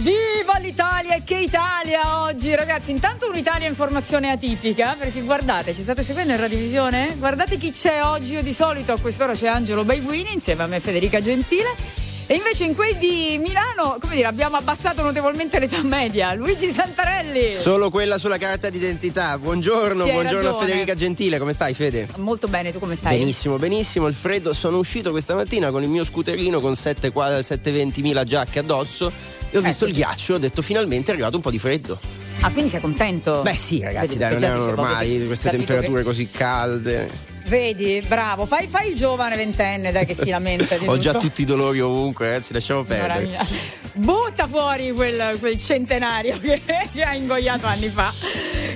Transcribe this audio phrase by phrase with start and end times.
[0.00, 2.90] Viva l'Italia e che Italia oggi, ragazzi!
[2.90, 7.16] Intanto un'Italia in formazione atipica, perché guardate, ci state seguendo in radiovisione?
[7.18, 10.80] Guardate chi c'è oggi, io di solito a quest'ora c'è Angelo Baiguini insieme a me
[10.80, 11.99] Federica Gentile.
[12.30, 16.32] E invece in quei di Milano, come dire, abbiamo abbassato notevolmente l'età media.
[16.34, 17.52] Luigi Santarelli.
[17.52, 19.36] Solo quella sulla carta d'identità.
[19.36, 20.54] Buongiorno, hai buongiorno a.
[20.60, 22.06] Federica Gentile, come stai Fede?
[22.18, 23.18] Molto bene, tu come stai?
[23.18, 24.06] Benissimo, benissimo.
[24.06, 29.10] Il freddo, sono uscito questa mattina con il mio scooterino con 7, 720.000 giacche addosso
[29.50, 29.92] e ho visto Ecco.
[29.92, 31.98] il ghiaccio, ho detto finalmente è arrivato un po' di freddo.
[32.42, 33.42] Ah, quindi sei contento?
[33.42, 37.29] Beh sì ragazzi, Vedi, dai, non erano normali queste temperature che- così calde.
[37.50, 41.26] Vedi, bravo, fai, fai il giovane ventenne, dai, che si lamenta di Ho già tutto.
[41.26, 43.26] tutti i dolori ovunque, ragazzi, lasciamo Signora perdere.
[43.26, 43.46] mia.
[43.94, 48.12] Butta fuori quel, quel centenario che, che ha ingoiato anni fa.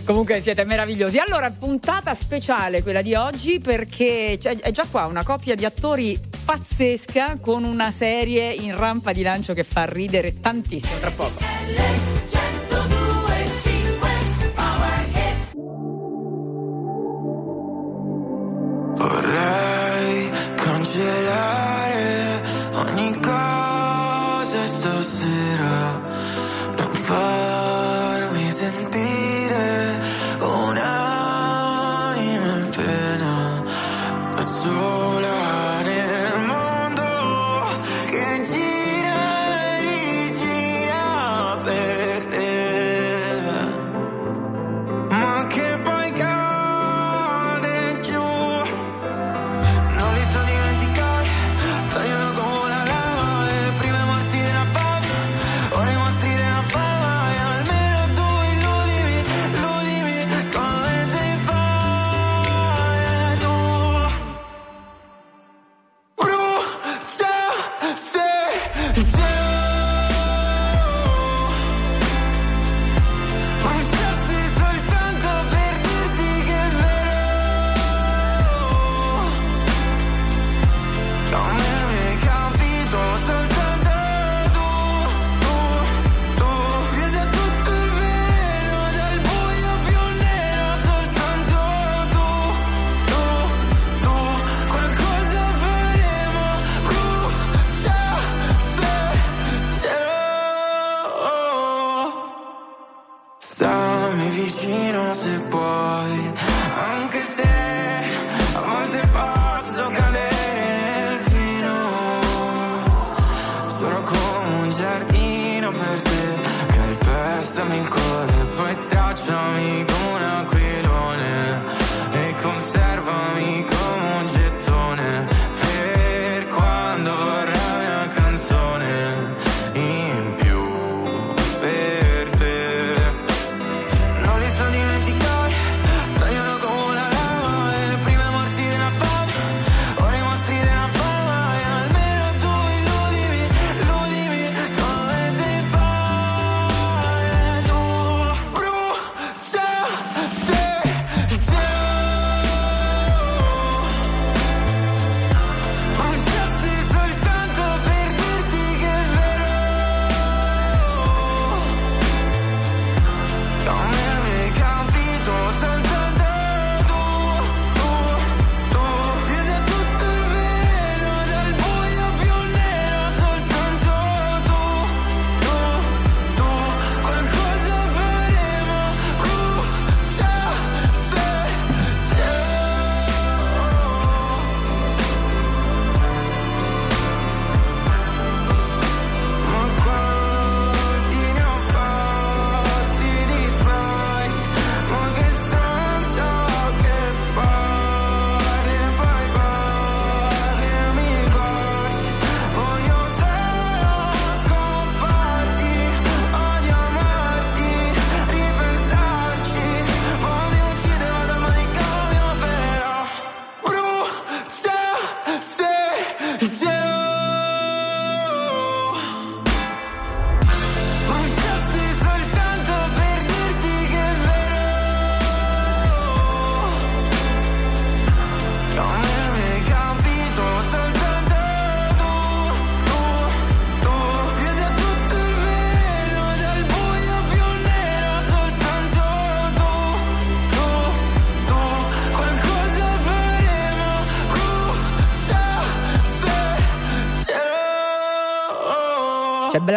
[0.04, 1.18] Comunque siete meravigliosi.
[1.18, 7.38] Allora, puntata speciale quella di oggi perché è già qua una coppia di attori pazzesca
[7.40, 11.38] con una serie in rampa di lancio che fa ridere tantissimo tra poco.
[19.06, 22.40] Vorrei cancellare
[22.72, 26.00] ogni cosa stasera,
[26.74, 27.53] non farmi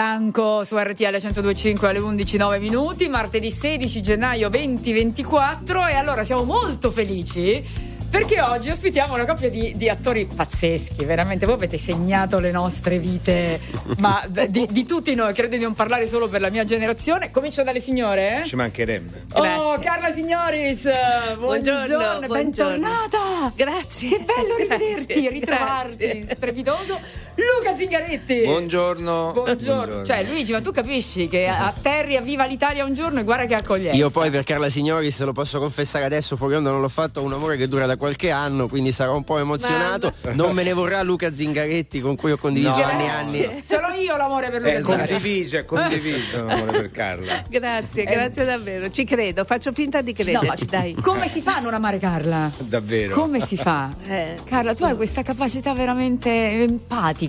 [0.07, 6.45] C'è Blanco su RTL 1025 alle 11.09 minuti, martedì 16 gennaio 2024 e allora siamo
[6.45, 7.61] molto felici
[8.09, 11.45] perché oggi ospitiamo una coppia di, di, attori pazzeschi, veramente.
[11.45, 13.59] Voi avete segnato le nostre vite,
[13.97, 17.29] ma di, di, tutti noi, credo di non parlare solo per la mia generazione.
[17.29, 18.41] Comincio dalle signore.
[18.41, 18.45] Eh?
[18.45, 19.25] Ci mancherebbe.
[19.33, 19.79] Oh, Grazie.
[19.81, 20.89] Carla Signoris,
[21.37, 23.51] buongiorno, buongiorno, bentornata.
[23.55, 24.09] Grazie.
[24.09, 26.35] Che bello rivederti, ritrovarti, Grazie.
[26.35, 26.99] strepitoso.
[27.37, 28.41] Luca Zingaretti.
[28.45, 29.31] Buongiorno.
[29.31, 29.43] Buongiorno.
[29.43, 30.03] Buongiorno.
[30.03, 33.53] Cioè, Luigi, ma tu capisci che atterri a Viva l'Italia un giorno e guarda che
[33.53, 33.95] accoglienza.
[33.95, 37.31] Io poi per Carla Signoris, lo posso confessare adesso, fuori onda non l'ho fatto, un
[37.31, 40.11] amore che dura da qualche anno, quindi sarò un po' emozionato.
[40.23, 40.35] Mamma.
[40.35, 42.83] Non me ne vorrà Luca Zingaretti con cui ho condiviso no.
[42.83, 43.63] anni e anni.
[43.67, 44.73] Ce l'ho io l'amore per Luca.
[44.73, 47.43] Eh, condiviso, è condiviso l'amore per Carla.
[47.47, 48.11] Grazie, eh.
[48.11, 48.89] grazie davvero.
[48.89, 50.93] Ci credo, faccio finta di crederci, no, dai.
[50.95, 52.51] Come si fa a non amare Carla?
[52.57, 53.13] Davvero.
[53.13, 53.93] Come si fa?
[54.07, 54.37] Eh.
[54.43, 57.26] Carla, tu hai questa capacità veramente empatica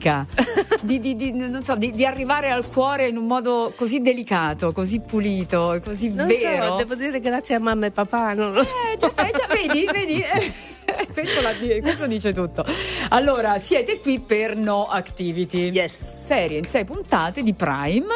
[0.80, 5.80] di, di, di, so, di, arrivare al cuore in un modo così delicato, così pulito,
[5.84, 6.68] così non vero.
[6.68, 8.74] So, devo dire grazie a mamma e papà, non lo so.
[8.92, 10.22] Eh, già, eh, già vedi, vedi.
[11.12, 12.64] questo, la, questo, dice tutto.
[13.10, 15.70] Allora, siete qui per No Activity.
[15.70, 16.24] Yes.
[16.26, 18.06] Serie in sei puntate di Prime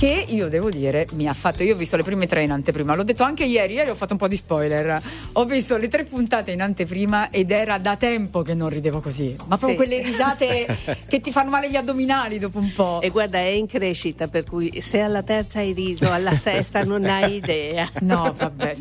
[0.00, 1.62] che io devo dire mi ha fatto.
[1.62, 3.74] Io ho visto le prime tre in anteprima, l'ho detto anche ieri.
[3.74, 4.98] Ieri ho fatto un po' di spoiler.
[5.32, 9.36] Ho visto le tre puntate in anteprima ed era da tempo che non ridevo così.
[9.40, 9.76] Ma proprio sì.
[9.76, 13.02] quelle risate che ti fanno male gli addominali dopo un po'.
[13.02, 17.04] E guarda, è in crescita, per cui se alla terza hai riso, alla sesta non
[17.04, 17.86] hai idea.
[18.00, 18.72] No, vabbè.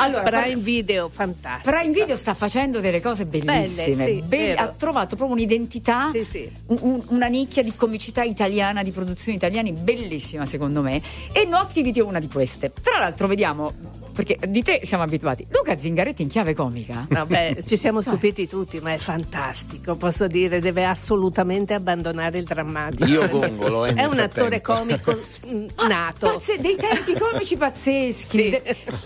[0.00, 1.74] Allora, Prime Video, fantastico.
[1.74, 3.96] Prime Video sta facendo delle cose bellissime.
[3.96, 8.90] Belle, sì, Be- ha trovato proprio un'identità, sì, un, una nicchia di comicità italiana, di
[8.90, 11.00] produzioni italiane bellissima, secondo me secondo me.
[11.32, 12.72] E No Activity è una di queste.
[12.72, 13.72] Tra l'altro, vediamo
[14.16, 15.46] perché di te siamo abituati.
[15.50, 17.06] Luca Zingaretti in chiave comica.
[17.06, 18.12] Vabbè, ci siamo cioè.
[18.12, 19.94] stupiti tutti, ma è fantastico.
[19.94, 23.04] Posso dire, deve assolutamente abbandonare il drammatico.
[23.04, 26.32] Io gongolo, È un attore comico ah, nato.
[26.32, 28.50] Pazze, dei tempi comici pazzeschi.
[28.50, 28.60] Sì.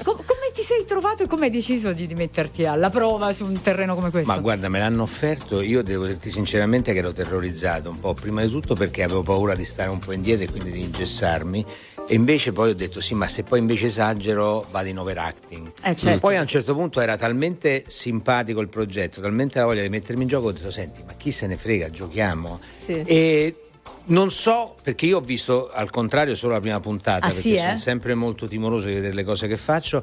[0.04, 3.44] Com- come ti sei trovato e come hai deciso di, di, metterti alla prova su
[3.44, 4.30] un terreno come questo?
[4.30, 5.60] Ma guarda, me l'hanno offerto.
[5.60, 8.14] Io devo dirti sinceramente che ero terrorizzato un po'.
[8.14, 11.66] Prima di tutto perché avevo paura di stare un po' indietro e quindi di ingessarmi.
[12.06, 15.72] E invece poi ho detto sì, ma se poi invece esagero vado in overacting.
[15.82, 16.20] Eh, certo.
[16.20, 20.22] Poi a un certo punto era talmente simpatico il progetto, talmente la voglia di mettermi
[20.22, 22.60] in gioco, ho detto senti, ma chi se ne frega, giochiamo.
[22.78, 23.02] Sì.
[23.04, 23.54] E
[24.06, 27.58] non so, perché io ho visto al contrario solo la prima puntata, ah, perché sì,
[27.58, 27.78] sono eh?
[27.78, 30.02] sempre molto timoroso di vedere le cose che faccio.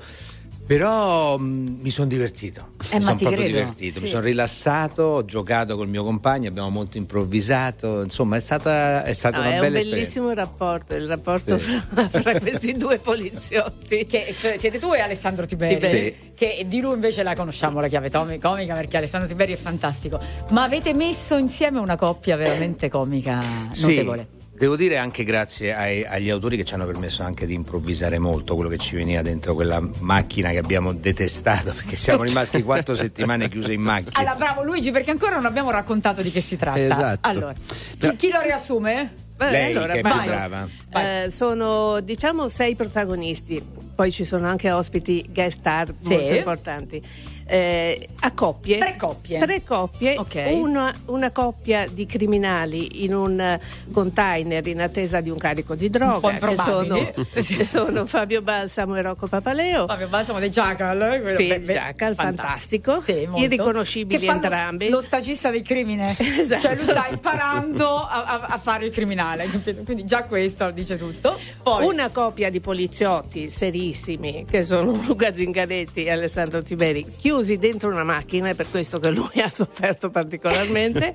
[0.67, 2.71] Però mh, mm, mi sono divertito.
[2.91, 3.47] Eh, mi sono proprio credo.
[3.47, 4.03] divertito, sì.
[4.03, 8.01] mi sono rilassato, ho giocato col mio compagno, abbiamo molto improvvisato.
[8.03, 10.41] Insomma, è stata, è stata no, una è bella un bellissimo esperienza.
[10.41, 11.81] rapporto, il rapporto sì.
[11.89, 14.05] fra, fra, questi due poliziotti.
[14.05, 15.79] Che cioè, siete tu e Alessandro Tiberi.
[15.79, 16.13] Sì.
[16.35, 20.19] Che di lui invece la conosciamo la chiave comica perché Alessandro Tiberi è fantastico.
[20.49, 23.39] Ma avete messo insieme una coppia veramente comica
[23.79, 24.35] notevole.
[24.57, 28.55] Devo dire anche grazie ai, agli autori che ci hanno permesso anche di improvvisare molto
[28.55, 33.49] quello che ci veniva dentro quella macchina che abbiamo detestato perché siamo rimasti quattro settimane
[33.49, 34.13] chiuse in macchina.
[34.13, 36.79] Allora, bravo Luigi, perché ancora non abbiamo raccontato di che si tratta.
[36.79, 37.29] Esatto.
[37.29, 37.53] Allora,
[37.99, 39.13] chi, chi lo riassume?
[39.35, 40.67] Beh, Lei allora, che è più brava.
[40.89, 43.63] Eh, sono diciamo sei protagonisti,
[43.95, 46.13] poi ci sono anche ospiti guest star Sì.
[46.15, 47.03] molto importanti.
[47.47, 48.77] Eh, a coppie.
[48.77, 49.39] Tre coppie.
[49.39, 50.47] Tre coppie, Ok.
[50.51, 53.59] una, una coppia di criminali in un eh,
[53.91, 58.41] container in attesa di un carico di droga, Un po' che sono, che sono Fabio
[58.41, 59.85] Balsamo e Rocco Papaleo.
[59.87, 61.01] Fabio Balsamo dei Jackal.
[61.01, 62.99] eh, Sì, be- Jackal, fantastico.
[62.99, 63.43] Sì, molto.
[63.45, 64.89] Irriconoscibili entrambi.
[64.89, 66.15] Lo stagista del crimine.
[66.37, 66.61] Esatto.
[66.61, 69.47] Cioè lui sta imparando a, a- a fare il criminale.
[69.85, 71.39] Quindi già questo dice tutto.
[71.63, 77.05] Poi Una coppia di poliziotti serissimi che sono Luca Zingaretti e Alessandro Tiberi
[77.37, 81.13] chiusi dentro una macchina, è per questo che lui ha sofferto particolarmente,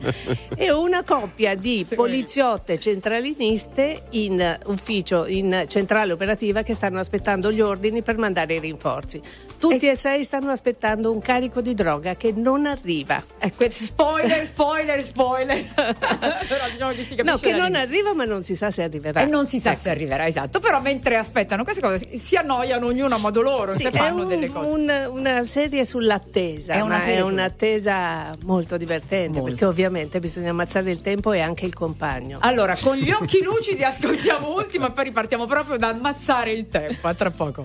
[0.55, 7.61] e una coppia di poliziotte centraliniste in ufficio, in centrale operativa che stanno aspettando gli
[7.61, 9.21] ordini per mandare i rinforzi.
[9.59, 13.21] Tutti e, sei stanno aspettando un carico di droga che non arriva.
[13.57, 15.65] que- spoiler, spoiler, spoiler.
[15.75, 17.81] Però diciamo che si capisce No, che non linea.
[17.81, 19.23] arriva ma non si sa se arriverà.
[19.23, 19.81] E non si sa Ecco.
[19.81, 20.61] se arriverà, esatto.
[20.61, 24.29] Però mentre aspettano queste cose si- annoiano ognuno a modo loro, Sì, se fanno un-
[24.29, 24.69] delle cose.
[24.71, 29.45] un- una serie sull'attesa, È una ma è un'attesa molto divertente Molto.
[29.45, 32.39] perché ovviamente bisogna ammazzare il tempo e anche il compagno.
[32.41, 37.09] Allora, con gli occhi lucidi ascoltiamo ultimo e poi ripartiamo proprio da ammazzare il tempo.
[37.09, 37.65] A tra poco.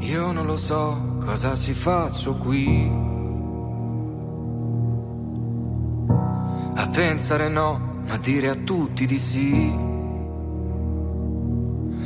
[0.00, 3.08] Io non lo so cosa ci faccio qui.
[6.76, 9.88] A pensare no, ma dire a tutti di sì.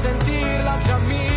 [0.00, 1.29] sentirla già mia.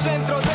[0.00, 0.49] Centro del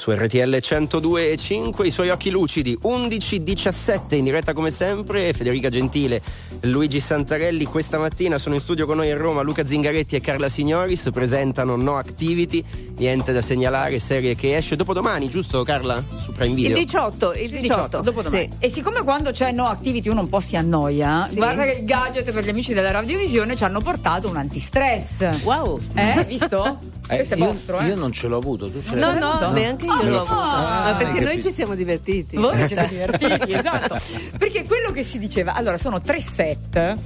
[0.00, 5.68] su RTL 102 e 5 i suoi occhi lucidi 11-17 in diretta come sempre Federica
[5.68, 6.22] Gentile
[6.62, 10.48] Luigi Santarelli questa mattina sono in studio con noi a Roma Luca Zingaretti e Carla
[10.48, 12.64] Signoris presentano No Activity
[12.96, 16.02] niente da segnalare serie che esce dopodomani giusto Carla?
[16.18, 18.48] su Prime Il Video 18, il 18, dopodomani.
[18.50, 18.56] Sì.
[18.58, 21.36] E siccome quando c'è no activity uno un po' si annoia, Sì.
[21.36, 25.42] guarda che i gadget per gli amici della radiovisione ci hanno portato un antistress.
[25.42, 25.78] Wow.
[25.94, 26.78] Eh, visto?
[27.10, 27.86] Eh, Questo è io, vostro, eh?
[27.88, 29.46] io non ce l'ho avuto, tu ce l'hai No, avuto?
[29.48, 30.32] no, neanche io Ah, l'ho avuto.
[30.32, 32.36] Ah, Ma perché noi ci siamo divertiti.
[32.36, 33.96] Voi siete divertiti, esatto.
[34.38, 36.96] Perché quello che si diceva, allora sono tre set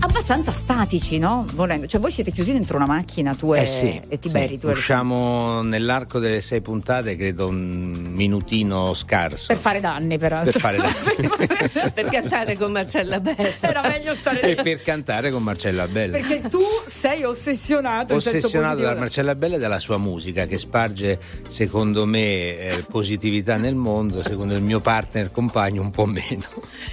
[0.00, 1.44] abbastanza statici, no?
[1.52, 4.58] Volendo, cioè voi siete chiusi dentro una macchina, tu e, Eh sì, e Tiberi, sì.
[4.58, 9.46] tu usciamo nell'arco delle sei puntate, credo un minutino scarso.
[9.48, 10.52] per fare danni, peraltro.
[10.52, 11.90] Per fare danni.
[11.92, 13.52] per cantare con Marcella Bella.
[13.60, 16.18] Era meglio stare e per cantare con Marcella Bella.
[16.18, 22.06] Perché tu sei ossessionato, Ossessionato da Marcella Bella e dalla sua musica che sparge, secondo
[22.06, 26.44] me, eh, positività nel mondo, secondo il mio partner compagno un po' meno.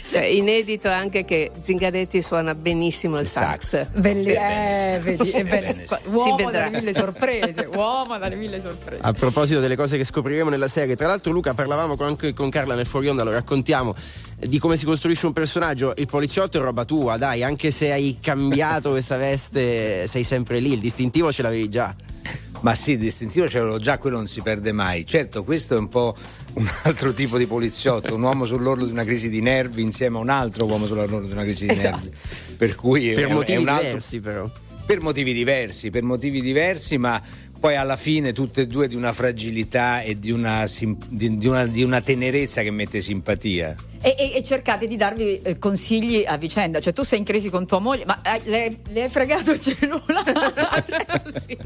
[0.10, 3.68] Cioè, inedito anche che Zingaretti suona benissimo il, Il sax.
[3.68, 3.88] sax.
[3.94, 5.06] Belli- eh, bene, sì.
[5.16, 5.74] vedi, è bene.
[5.74, 5.84] Sì.
[6.10, 6.60] Uomo Si vedrà.
[6.64, 9.02] dalle mille sorprese, uomo dalle mille sorprese.
[9.02, 12.50] A proposito delle cose che scopriremo nella serie, tra l'altro Luca parlavamo con- anche con
[12.50, 13.96] Carla nel fuori onda, lo raccontiamo
[14.40, 15.94] eh, di come si costruisce un personaggio.
[15.98, 20.74] Il poliziotto è roba tua, dai, anche se hai cambiato questa veste, sei sempre lì,
[20.74, 21.94] il distintivo ce l'avevi già.
[22.62, 25.04] Ma sì, il distintivo ce l'avevo già, quello non si perde mai.
[25.04, 26.16] Certo, questo è un po'
[26.54, 30.20] un altro tipo di poliziotto, un uomo sull'orlo di una crisi di nervi insieme a
[30.20, 31.96] un altro uomo sull'orlo di una crisi di Esatto.
[32.04, 32.12] nervi.
[32.62, 34.48] Per cui è- Per è, motivi un altro- diversi però.
[34.86, 37.20] Per motivi diversi, per motivi diversi, ma
[37.60, 40.68] poi alla fine tutte e due di una fragilità e di una,
[41.10, 43.74] di una- di una tenerezza che mette simpatia.
[44.00, 46.80] E, e- e cercate di darvi eh, consigli a vicenda.
[46.80, 49.60] Cioè, tu sei in crisi con tua moglie, ma eh, le, le hai fregato il
[49.60, 50.34] cellulare?
[51.48, 51.58] Sì.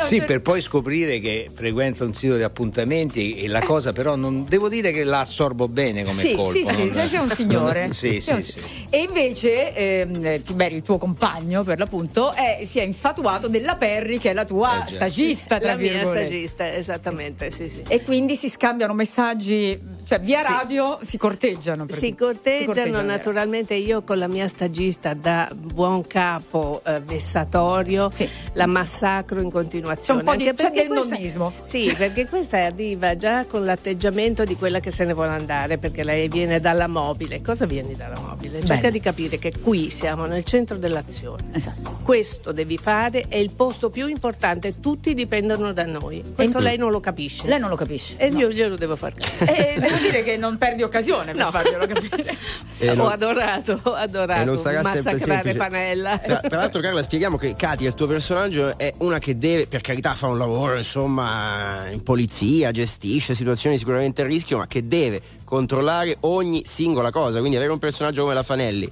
[0.00, 4.44] Sì, per poi scoprire che frequenta un sito di appuntamenti e la cosa però non
[4.48, 6.52] devo dire che la assorbo bene come sì, colpo.
[6.52, 7.08] Sì, sì, non...
[7.08, 7.92] sei un signore.
[7.94, 8.42] sì, sì, un...
[8.42, 8.86] sì.
[8.90, 14.18] E invece ehm, Tiberi, il tuo compagno per l'appunto, è, si è infatuato della Perri
[14.18, 16.26] che è la tua Eh, stagista, tra La mia virgolette.
[16.26, 17.82] stagista, esattamente, sì, sì.
[17.88, 20.52] E quindi si scambiano messaggi, cioè via Sì.
[20.52, 21.86] radio si corteggiano.
[21.88, 23.02] Si corteggiano, vero.
[23.02, 28.28] naturalmente io con la mia stagista da buon capo eh, vessatorio Sì.
[28.54, 30.22] la massacro in continuazione.
[30.22, 31.52] C'è un po' di- c'è perché del questa- nonnismo.
[31.62, 36.04] Sì, perché questa arriva già con l'atteggiamento di quella che se ne vuole andare, perché
[36.04, 37.40] lei viene dalla mobile.
[37.42, 38.58] Cosa vieni dalla mobile?
[38.60, 38.90] Cerca Bene.
[38.90, 41.44] di capire che qui siamo nel centro dell'azione.
[41.52, 41.98] Esatto.
[42.02, 46.22] Questo devi fare, è il posto più importante, tutti dipendono da noi.
[46.34, 47.46] Questo lei non lo capisce.
[47.46, 48.16] Lei non lo capisce.
[48.18, 48.38] e no.
[48.40, 49.91] io glielo devo far capire.
[49.92, 51.50] Devo dire che non perdi occasione per No.
[51.50, 52.36] farglielo capire.
[52.90, 55.56] Ho non- adorato, ho adorato E non sarà sempre massacrare semplice.
[55.56, 56.18] Panella.
[56.18, 59.80] Tra, tra l'altro, Carla, spieghiamo che Katia, il tuo personaggio, è una che deve, per
[59.82, 65.20] carità, fare un lavoro, insomma, in polizia, gestisce situazioni sicuramente a rischio, ma che deve
[65.44, 67.38] controllare ogni singola cosa.
[67.38, 68.90] Quindi avere un personaggio come la Fanelli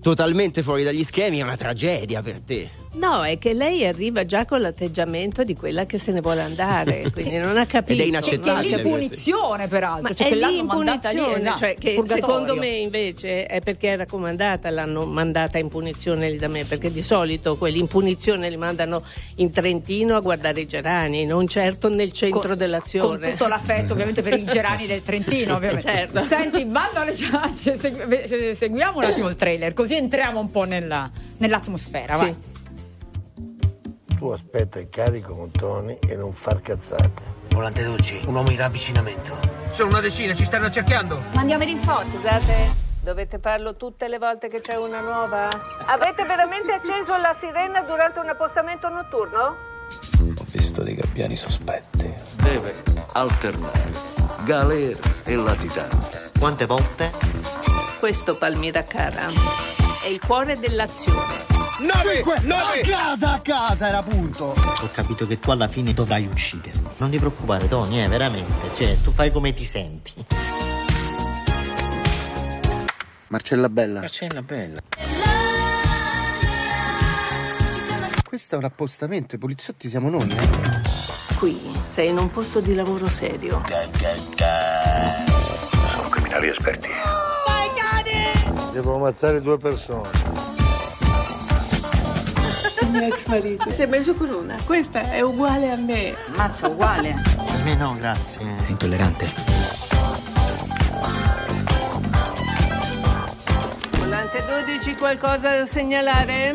[0.00, 2.68] totalmente fuori dagli schemi è una tragedia per te.
[2.98, 7.10] No, è che lei arriva già con l'atteggiamento di quella che se ne vuole andare,
[7.14, 8.02] quindi non ha capito.
[8.02, 8.82] Ed è Che, che è inaccettabile.
[8.82, 10.02] punizione, peraltro.
[10.02, 10.58] Ma cioè è che lì
[11.36, 16.38] esatto, cioè che secondo me invece è perché era comandata, l'hanno mandata in punizione lì
[16.38, 19.04] da me, perché di solito quelli in punizione li mandano
[19.36, 23.18] in Trentino a guardare i gerani, non certo nel centro con, dell'azione.
[23.20, 25.90] Con tutto l'affetto ovviamente per i gerani del Trentino, ovviamente.
[25.90, 26.20] Certo.
[26.20, 30.64] Senti, bando alle ciance, segui- se- seguiamo un attimo il trailer, così entriamo un po'
[30.64, 32.14] nella- nell'atmosfera.
[32.16, 32.20] Sì.
[32.22, 32.34] vai.
[34.18, 37.36] Tu aspetta il carico con Tony e non far cazzate.
[37.50, 39.36] Volante dolci, un uomo in ravvicinamento.
[39.70, 41.22] Sono una decina, ci stanno cercando.
[41.34, 42.16] Mandiamo i rinforzi.
[42.16, 42.70] Scusate,
[43.00, 45.48] dovete farlo tutte le volte che c'è una nuova?
[45.86, 49.56] Avete veramente acceso la sirena durante un appostamento notturno?
[50.36, 52.12] Ho visto dei gabbiani sospetti.
[52.42, 52.74] Deve
[53.12, 53.92] alternare
[54.42, 56.22] galera e latitanza.
[56.36, 57.12] Quante volte?
[58.00, 59.28] Questo, Palmira cara,
[60.02, 61.57] è il cuore dell'azione.
[61.78, 64.46] A casa, a casa era punto.
[64.56, 66.88] Ho capito che tu alla fine dovrai uccidermi.
[66.96, 68.74] Non ti preoccupare, Tony, eh, veramente.
[68.74, 70.12] Cioè, tu fai come ti senti.
[73.28, 74.80] Marcella Bella, Marcella bella.
[78.24, 80.48] questo è un appostamento, i poliziotti siamo noi, eh?
[81.36, 83.62] Qui sei in un posto di lavoro serio.
[85.94, 86.88] Sono criminali esperti.
[88.72, 90.67] Devo ammazzare due persone.
[92.88, 94.56] Il mio ex marito si è messo con una.
[94.64, 96.16] Questa è uguale a me.
[96.34, 97.14] Mazza, uguale.
[97.22, 98.46] Per me no, grazie.
[98.56, 99.28] Sei intollerante.
[103.90, 106.54] Volante 12, qualcosa da segnalare?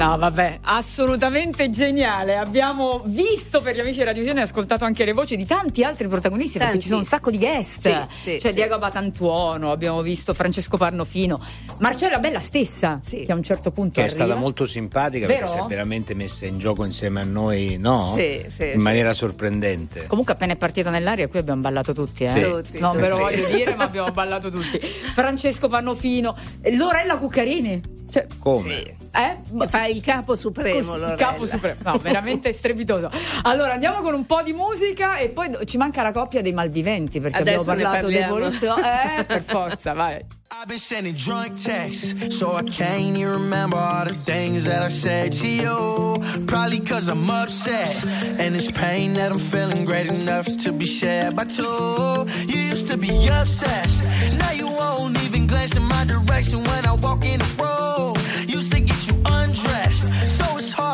[0.00, 2.38] No, vabbè, assolutamente geniale.
[2.38, 6.52] Abbiamo visto per gli amici radiosioni e ascoltato anche le voci di tanti altri protagonisti
[6.56, 6.80] perché Tanti.
[6.84, 8.06] ci sono un sacco di guest.
[8.16, 8.54] Sì, sì, C'è sì.
[8.54, 11.38] Diego Batantuono, abbiamo visto Francesco Parnofino,
[11.80, 13.24] Marcella Bella stessa, Sì.
[13.26, 14.24] che a un certo punto Che è arriva.
[14.24, 15.40] stata molto simpatica Vero?
[15.40, 18.06] perché si è veramente messa in gioco insieme a noi, no?
[18.06, 18.78] Sì, sì, In sì.
[18.78, 20.06] maniera sorprendente.
[20.06, 22.28] Comunque appena è partita nell'aria qui abbiamo ballato tutti, eh?
[22.28, 22.40] Sì.
[22.40, 24.80] Tutti, non ve lo voglio dire, ma abbiamo ballato tutti.
[25.12, 26.34] Francesco Pannofino,
[26.72, 27.98] Lorella Cuccarini.
[28.10, 28.96] Cioè, Come?
[29.12, 29.36] Eh?
[29.68, 31.78] Fa il capo supremo, il capo supremo.
[31.84, 33.10] No, veramente strepitoso.
[33.42, 37.20] Allora, andiamo con un po' di musica e poi ci manca la coppia dei malviventi
[37.20, 38.34] perché Adesso abbiamo parlato parliamo.
[38.34, 38.80] poliziotti.
[39.20, 40.16] Eh, per forza, vai.
[40.52, 44.88] I've been sending drunk texts, so I can't even remember all the things that I
[44.90, 46.18] said to you.
[46.46, 48.02] Probably cause I'm upset,
[48.38, 52.26] and it's pain that I'm feeling great enough to be shared by two.
[52.48, 54.02] You used to be obsessed,
[54.38, 57.89] now you won't even glance in my direction when I walk in the room.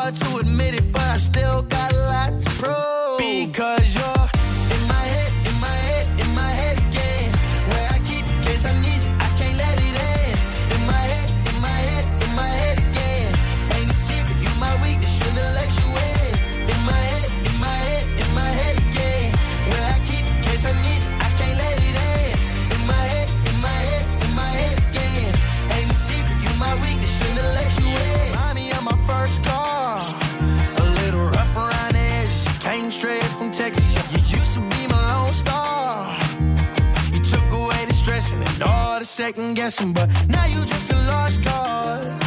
[0.07, 0.56] Hard to admit
[39.17, 42.26] second guessing, but now you just a lost cause.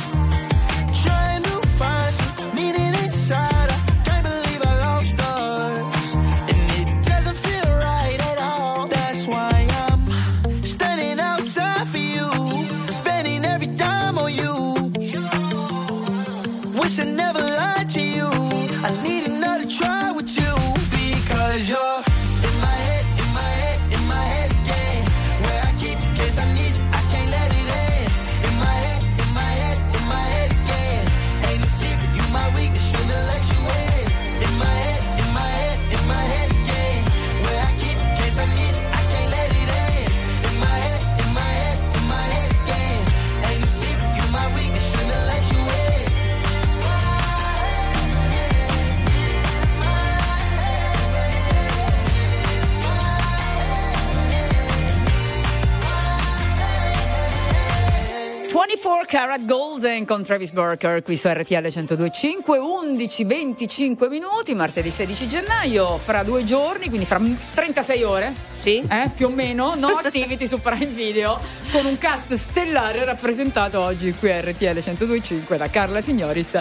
[59.10, 65.28] 24 Karat Golden con Travis Barker qui su RTL 1025 11 25 minuti martedì 16
[65.28, 67.20] gennaio fra due giorni quindi fra
[67.56, 68.84] 36 ore sì.
[68.88, 71.40] eh, più o meno no activity su Prime Video
[71.72, 76.60] con un cast stellare rappresentato oggi qui a RTL 1025 da Carla Signoris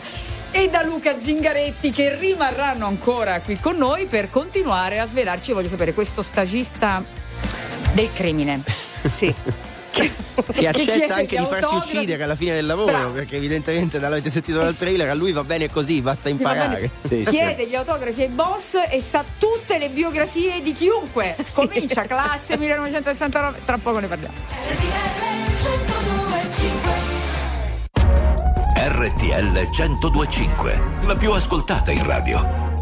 [0.50, 5.52] e da Luca Zingaretti che rimarranno ancora qui con noi per continuare a svelarci.
[5.52, 7.04] Voglio sapere questo stagista
[7.92, 8.62] del crimine.
[9.04, 9.34] Sì
[10.52, 13.12] che accetta anche di farsi uccidere alla fine del lavoro Bravo.
[13.12, 16.90] perché evidentemente l'avete sentito dal trailer a lui va bene così basta imparare.
[17.02, 21.37] Chiede gli autografi ai boss e sa tutte le biografie di chiunque.
[21.54, 24.34] Comincia classe 1969 tra poco ne parliamo.
[28.80, 32.78] RTL 1025, la più ascoltata in radio.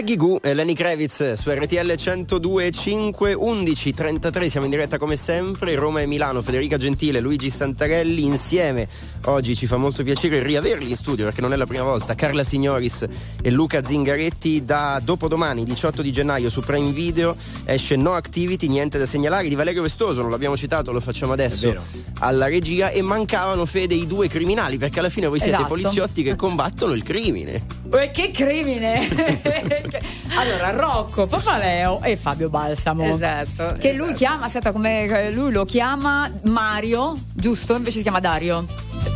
[0.00, 6.00] Peggy Goo e Lenny Kravitz su RTL 102.5 11.33 siamo in diretta come sempre Roma
[6.00, 8.88] e Milano Federica Gentile Luigi Santarelli insieme.
[9.26, 12.14] Oggi ci fa molto piacere riaverli in studio perché non è la prima volta.
[12.14, 13.04] Carla Signoris
[13.42, 17.36] e Luca Zingaretti da dopodomani 18 di gennaio su Prime Video
[17.66, 21.74] esce No Activity niente da segnalare di Valerio Vestoso non l'abbiamo citato lo facciamo adesso
[22.20, 25.68] alla regia e mancavano Fede i due criminali perché alla fine voi siete Esatto.
[25.74, 27.62] poliziotti che combattono il crimine.
[27.92, 29.88] E che crimine!
[30.36, 33.04] allora, Rocco, Papaleo e Fabio Balsamo.
[33.04, 33.76] Esatto.
[33.78, 37.74] Che lui chiama, aspetta, come lui lo chiama Mario, giusto?
[37.74, 38.64] Invece si chiama Dario.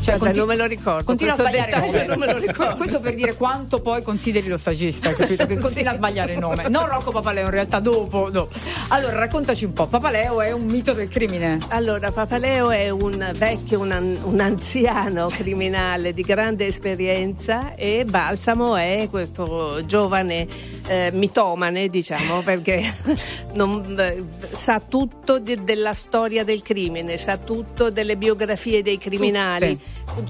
[0.04, 2.76] Cioè, Guarda, non me lo ricordo, Continua a questo sbagliare non me lo ricordo.
[2.76, 5.46] Questo per dire quanto poi consideri lo stagista, capito?
[5.46, 6.68] Che continua a sbagliare il nome.
[6.68, 8.52] Non Rocco Papaleo, in realtà dopo, dopo.
[8.88, 9.86] Allora, raccontaci un po'.
[9.86, 11.58] Papaleo è un mito del crimine.
[11.68, 18.76] Allora, Papaleo è un vecchio, un, an- un anziano criminale di grande esperienza e Balsamo
[18.76, 22.94] è questo giovane eh, mitomane, diciamo, perché
[23.54, 29.78] non, eh, sa tutto de- della storia del crimine, sa tutto delle biografie dei criminali,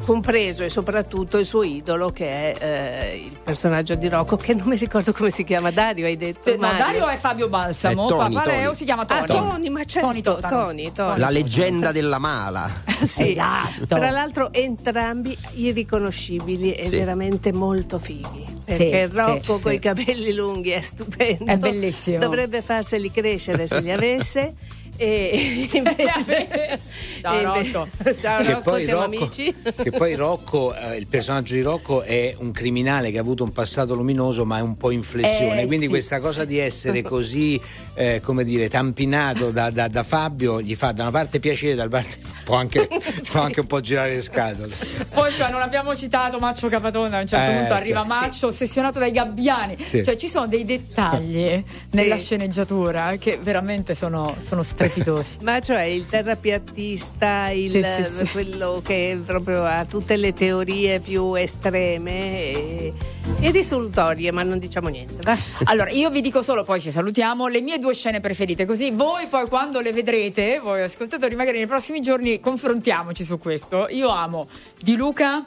[0.04, 4.66] compreso e soprattutto il suo idolo che è eh, il personaggio di Rocco, che non
[4.68, 6.50] mi ricordo come si chiama, Dario hai detto?
[6.52, 6.78] No, Mario?
[6.78, 8.76] Dario è Fabio Balsamo, È Tony, Papareo Tony.
[8.76, 9.20] si chiama Tony.
[9.20, 10.40] Ah, Tony, ma certo, Tony.
[10.40, 11.18] Tony, Tony.
[11.18, 12.70] La leggenda della mala.
[13.04, 13.28] Sì.
[13.28, 13.84] Esatto.
[13.86, 16.96] Tra l'altro entrambi irriconoscibili e Sì.
[16.96, 18.44] veramente molto fighi.
[18.64, 19.74] Perché Sì, Rocco sì, con sì.
[19.74, 21.44] i capelli lunghi è stupendo.
[21.44, 22.18] È bellissimo.
[22.18, 24.54] Dovrebbe farseli crescere se li avesse.
[24.96, 26.78] E invece,
[27.20, 27.88] Ciao, Rocco.
[28.18, 29.54] Ciao Che Rocco, poi siamo Rocco- amici.
[29.82, 33.52] Che poi Rocco, eh, il personaggio di Rocco è un criminale che ha avuto un
[33.52, 35.90] passato luminoso ma è un po' in flessione, Eh, quindi sì.
[35.90, 37.60] questa cosa di essere così,
[37.94, 42.00] eh, come dire, tampinato da, da- da Fabio gli fa da una parte piacere, dall'altra
[42.00, 42.88] parte può anche,
[43.30, 44.72] può anche un po' girare le scatole.
[45.12, 48.14] Poi qua non abbiamo citato Maccio Capatonda, a un certo Eh, punto arriva certo.
[48.14, 49.76] Maccio ossessionato dai gabbiani.
[49.78, 50.04] Sì.
[50.04, 55.38] Cioè ci sono dei dettagli nella sceneggiatura che veramente sono, sono strepitosi.
[55.42, 58.24] Ma cioè il terrapiattista, il, Sì, sì, sì.
[58.32, 62.92] quello che proprio ha tutte le teorie più estreme e,
[63.40, 65.16] e risolutorie, ma non diciamo niente.
[65.22, 65.36] va.
[65.64, 69.26] Allora, io vi dico solo, poi ci salutiamo, le mie due scene preferite, così voi
[69.26, 73.86] poi quando le vedrete, voi ascoltatori, magari nei prossimi giorni confrontiamoci su questo.
[73.90, 74.48] Io amo
[74.80, 75.42] di Luca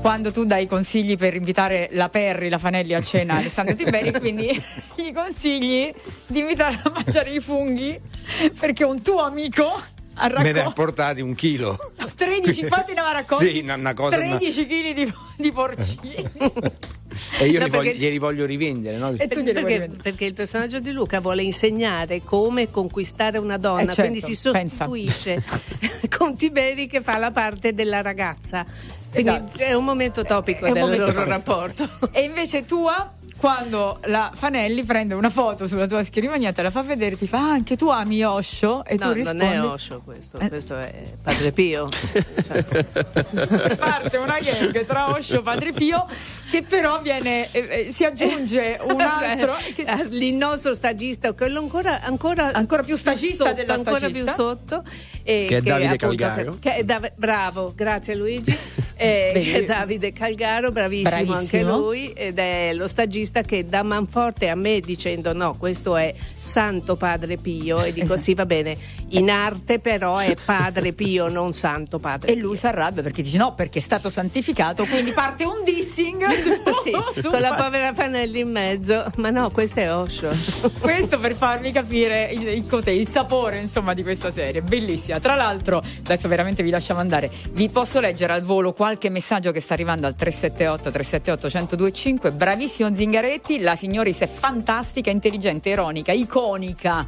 [0.00, 4.48] quando tu dai consigli per invitare la Perri, la Fanelli a cena Alessandro Tiberi, quindi
[4.96, 5.92] gli consigli
[6.26, 7.98] di invitare a mangiare i funghi
[8.58, 9.80] perché un tuo amico
[10.16, 11.76] ha Me ne ha portati un chilo.
[12.14, 16.30] 13, infatti ne aveva raccolti Sì, una- una cosa- 13 kg di, di porcini.
[17.38, 19.10] E io No, li voglio- glieli voglio rivendere, no?
[19.16, 20.02] E tu glieli vuoi perché, vendere?
[20.02, 24.50] perché il personaggio di Luca vuole insegnare come conquistare una donna, Eh, certo, quindi si
[24.50, 24.84] pensa.
[24.84, 25.40] sostituisce
[26.16, 28.66] con Tiberi che fa la parte della ragazza.
[29.14, 29.58] Quindi Esatto.
[29.58, 31.30] è un momento topico È del momento loro topico.
[31.30, 31.88] rapporto.
[32.12, 36.82] E invece tua, quando la Fanelli prende una foto sulla tua scrivania, te la fa
[36.82, 38.84] vedere, ti fa ah, anche tu ami Osho?
[38.84, 39.44] E No, tu rispondi.
[39.44, 40.48] non è Osho questo, Eh.
[40.48, 41.88] questo è Padre Pio.
[43.78, 46.06] Parte una gag tra Osho e Padre Pio,
[46.54, 49.56] che però viene, eh, eh, si aggiunge un altro.
[49.74, 54.32] che- Ah, il nostro stagista, quello ancora, ancora, Ancora più stagista sotto, della ancora stagista.
[54.32, 54.82] più sotto.
[55.22, 56.50] e Che è Davide appunto, Calgaro.
[56.52, 58.56] Che, che è Dav- bravo, grazie Luigi.
[58.96, 61.36] Eh, che Davide Calgaro, bravissimo, Bravissimo.
[61.36, 66.14] anche lui, ed è lo stagista che dà manforte a me dicendo no, questo è
[66.36, 68.20] Santo Padre Pio e dico Esatto.
[68.20, 68.76] sì va bene,
[69.08, 73.36] in arte però è Padre Pio, non Santo Padre E lui si arrabbia perché dice
[73.36, 76.22] no, perché è stato santificato, quindi parte un dissing
[76.82, 76.90] Sì,
[77.22, 80.32] con la povera Fanelli in mezzo, ma no, questo è Osho.
[80.80, 85.20] Questo per farvi capire il, il il sapore insomma di questa serie, bellissima.
[85.20, 87.30] Tra l'altro, adesso veramente vi lasciamo andare.
[87.50, 92.30] Vi posso leggere al volo qualche messaggio che sta arrivando al 378 378 1025.
[92.32, 97.06] Bravissimo Zingaretti, la signoris è fantastica, intelligente, ironica, iconica.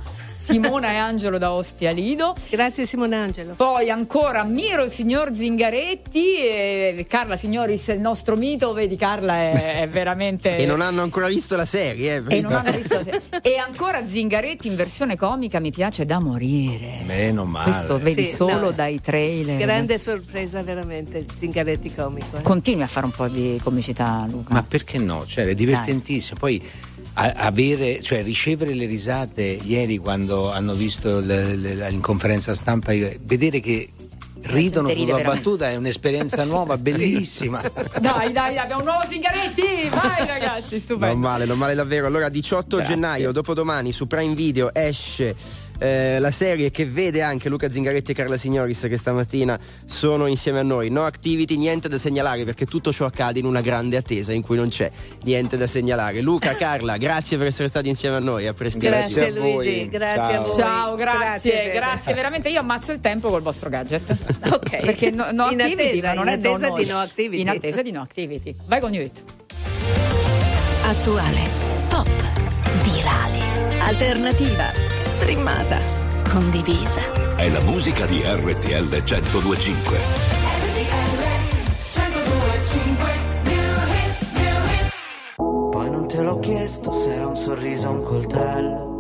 [0.51, 2.35] Simona e Angelo da Ostia Lido.
[2.49, 3.55] Grazie Simone Angelo.
[3.55, 9.81] Poi ancora ammiro il signor Zingaretti e Carla Signoris il nostro mito, vedi Carla è,
[9.83, 13.01] è veramente E non hanno ancora visto la serie, eh, e non hanno visto
[13.43, 17.01] e ancora Zingaretti in versione comica mi piace da morire.
[17.05, 17.65] Meno male.
[17.71, 18.71] Questo vedi Sì, solo no.
[18.71, 19.57] dai trailer.
[19.59, 22.37] Grande sorpresa veramente, Zingaretti comico.
[22.37, 22.43] eh.
[22.43, 24.55] Continui a fare un po' di comicità, Luca.
[24.55, 25.27] Ma perché no?
[25.27, 26.39] Cioè, è divertentissimo.
[26.39, 26.86] Poi a-
[27.35, 33.61] avere, cioè, ricevere le risate ieri quando hanno visto le- le- in conferenza stampa, vedere
[33.61, 33.89] che
[34.43, 35.35] ridono sulla veramente.
[35.37, 37.63] battuta è un'esperienza nuova, bellissima.
[38.01, 39.89] Dai, dai, abbiamo un nuovo Zingaretti!
[39.91, 41.17] Vai ragazzi, Non stupendo.
[41.17, 42.07] male, non male davvero.
[42.07, 42.95] Allora, 18 Grazie.
[42.95, 45.35] gennaio, dopodomani, su Prime Video esce.
[45.79, 50.61] Eh, la serie che vede anche Luca Zingaretti e Carla Signoris che stamattina sono insieme
[50.61, 50.91] a noi.
[50.91, 54.57] No activity, niente da segnalare perché tutto ciò accade in una grande attesa in cui
[54.57, 54.91] non c'è
[55.25, 56.21] niente da segnalare.
[56.21, 58.47] Luca, Carla, grazie per essere stati insieme a noi.
[58.47, 58.91] A prestissimo.
[58.91, 59.53] Grazie, a voi.
[59.53, 60.41] Luigi, grazie Ciao.
[60.41, 60.57] a voi.
[60.57, 61.73] Ciao, grazie, Fede.
[61.73, 64.17] grazie, veramente io ammazzo il tempo col vostro gadget.
[64.57, 64.81] Ok.
[64.81, 67.43] Perché no, no In activity, attesa, non in è attesa di no activity.
[67.43, 68.55] In attesa di no activity.
[68.67, 69.23] Vai con Newt.
[70.85, 71.41] Attuale,
[71.89, 72.09] pop,
[72.85, 73.39] virale,
[73.81, 74.73] alternativa,
[75.17, 75.81] streamata,
[76.31, 77.01] condivisa.
[77.37, 79.99] È la musica di RTL 1025.
[85.37, 88.95] Poi non te l'ho chiesto se era un sorriso o un coltello.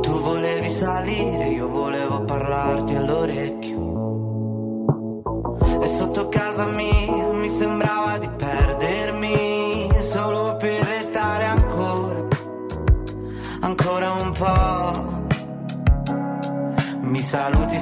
[0.00, 3.78] Tu volevi salire, io volevo parlarti all'orecchio.
[5.82, 7.99] E sotto casa mia mi sembrava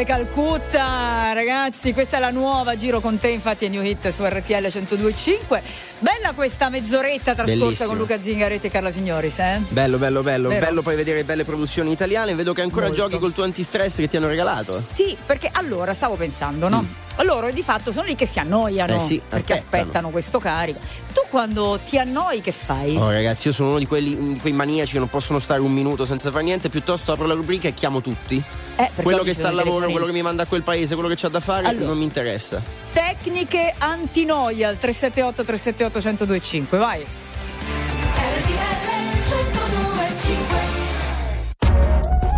[0.00, 4.24] Grande Calcutta, ragazzi, questa è la nuova Giro con te, infatti è New Hit su
[4.24, 5.60] RTL 102.5.
[5.98, 7.88] Bella questa mezz'oretta trascorsa Bellissimo.
[7.88, 9.60] con Luca Zingaretti e Carla Signoris, eh?
[9.68, 10.48] Bello, bello, bello.
[10.48, 10.64] Vero.
[10.64, 12.34] Bello poi vedere belle produzioni italiane.
[12.34, 13.02] Vedo che ancora Molto.
[13.02, 14.80] giochi col tuo antistress che ti hanno regalato.
[14.80, 16.86] Sì, perché allora stavo pensando, no?
[17.22, 18.96] Loro di fatto sono lì che si annoiano Mm.
[18.96, 19.82] Eh sì, perché aspettano.
[19.82, 20.78] aspettano questo carico.
[21.12, 22.96] Tu quando ti annoi che fai?
[22.96, 25.70] Oh ragazzi, io sono uno di, quelli, di quei maniaci che non possono stare un
[25.70, 28.42] minuto senza fare niente, piuttosto apro la rubrica e chiamo tutti.
[28.80, 31.16] Eh, quello che sta al lavoro, quello che mi manda a quel paese, quello che
[31.16, 31.84] c'ha da fare, Allora.
[31.84, 32.62] non mi interessa.
[32.92, 37.06] Tecniche antinoia al 378 378 1025, vai.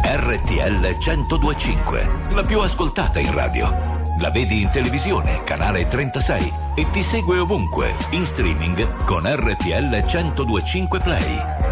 [0.05, 4.01] RTL 1025, la più ascoltata in radio.
[4.19, 10.99] La vedi in televisione, canale 36 e ti segue ovunque, in streaming con RTL 1025
[10.99, 11.72] Play.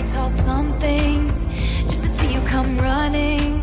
[0.00, 1.32] Off of very tall somethings
[1.86, 3.60] just to see you come running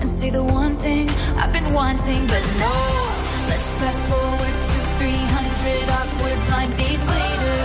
[0.00, 2.74] and say the one thing I've been wanting, but no.
[3.48, 7.58] Let's fast forward to 300 awkward blind dates later.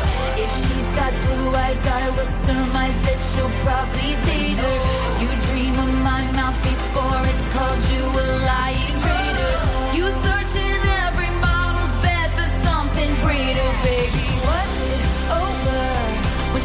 [0.44, 4.78] If she's got blue eyes, I will surmise that she'll probably date her.
[5.22, 9.56] You dream of my mouth before it called you a lying traitor.
[9.98, 14.15] You search in every model's bed for something greater, baby.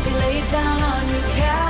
[0.02, 1.69] She laid down on your couch?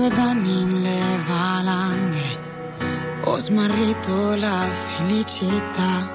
[0.00, 2.38] sepolto da mille valanghe,
[3.24, 6.08] ho smarrito la felicità,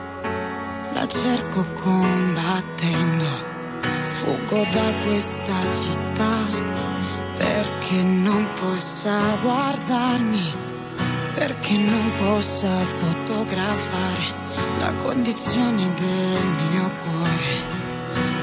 [0.93, 3.25] la cerco combattendo,
[4.07, 6.35] fuggo da questa città,
[7.37, 10.53] perché non possa guardarmi,
[11.35, 14.43] perché non possa fotografare
[14.79, 17.83] la condizione del mio cuore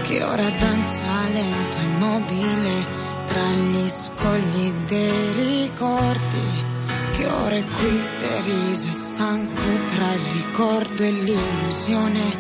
[0.03, 3.02] che ora danza lento e immobile
[3.33, 6.65] tra gli scogli dei ricordi,
[7.13, 9.63] che ora è qui deriso e stanco
[9.95, 12.37] tra il ricordo e l'illusione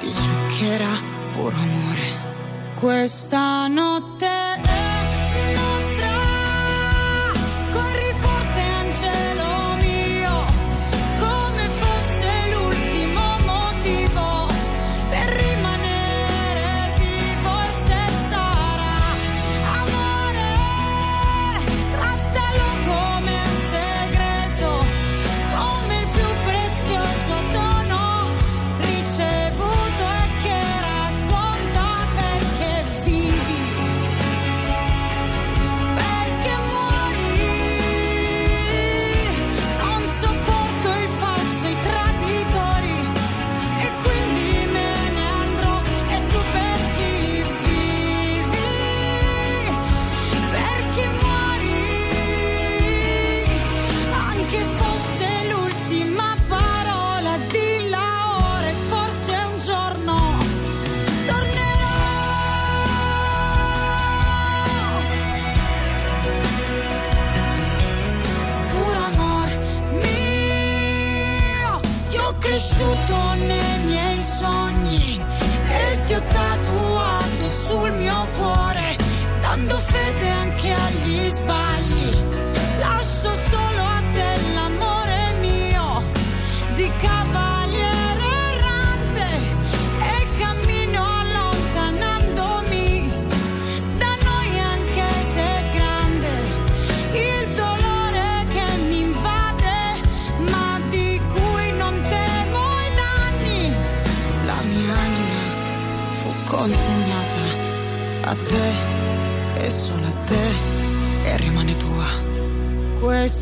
[0.00, 0.90] di ciò che era
[1.32, 2.72] puro amore.
[2.74, 4.43] Questa notte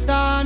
[0.05, 0.42] questa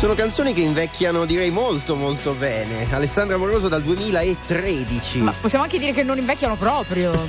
[0.00, 2.86] Sono canzoni che invecchiano direi molto molto bene.
[2.90, 5.18] Alessandra Moroso dal 2013.
[5.18, 7.10] Ma possiamo anche dire che non invecchiano proprio.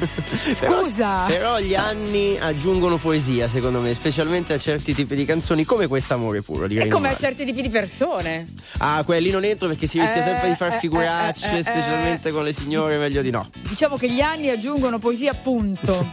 [0.57, 1.26] Però- Scusa.
[1.28, 6.43] Però, gli anni aggiungono poesia, secondo me, specialmente a certi tipi di canzoni come quest'amore
[6.43, 6.67] puro.
[6.67, 7.34] Direi È come a non male.
[7.36, 8.45] certi tipi di persone.
[8.78, 11.59] Ah, quelli non entro perché si rischia Eh, sempre di far eh, figuracce, eh, eh,
[11.59, 13.49] eh, specialmente con le signore, meglio di no.
[13.67, 16.09] Diciamo che gli anni aggiungono poesia, appunto.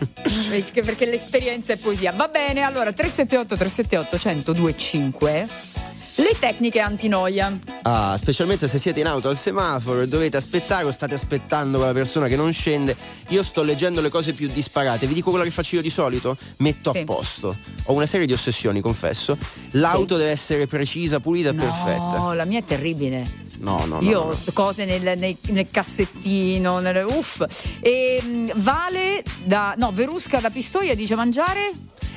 [0.50, 2.10] perché, perché l'esperienza è poesia.
[2.10, 5.86] Va bene, allora 378 378 1025.
[6.20, 7.56] Le tecniche antinoia.
[7.82, 11.92] Ah, specialmente se siete in auto al semaforo e dovete aspettare o state aspettando quella
[11.92, 12.96] persona che non scende.
[13.28, 15.06] Io sto leggendo le cose più disparate.
[15.06, 16.36] Vi dico quello che faccio io di solito?
[16.56, 17.56] Metto a posto.
[17.84, 19.38] Ho una serie di ossessioni, confesso.
[19.72, 22.18] L'auto deve essere precisa, pulita e perfetta.
[22.18, 23.22] No, la mia è terribile.
[23.60, 24.02] No, no, no.
[24.02, 24.52] Io no, ho no.
[24.54, 27.44] cose nel, nei- nel cassettino, nel, uff.
[27.80, 29.74] E mh, Vale da.
[29.76, 31.70] No, Verusca da Pistoia dice mangiare.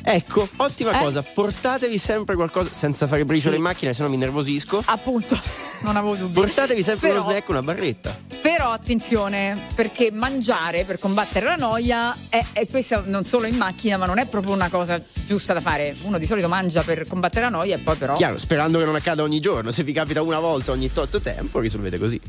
[0.04, 1.04] Ecco, ottima Eh?
[1.04, 4.82] cosa, portatevi sempre qualcosa senza fare briciole in macchina, se no mi nervosisco.
[4.86, 5.40] Appunto,
[5.82, 6.34] non avevo dubbi.
[6.34, 8.18] Portatevi sempre Però- uno snack, una barretta.
[8.42, 13.98] Però attenzione, perché mangiare per combattere la noia è, è questa non solo in macchina,
[13.98, 15.96] ma non è proprio una cosa giusta da fare.
[16.04, 18.16] Uno di solito mangia per combattere la noia e poi però.
[18.16, 19.70] Chiaro, sperando che non accada ogni giorno.
[19.72, 22.20] Se vi capita una volta ogni tot tempo, risolvete così.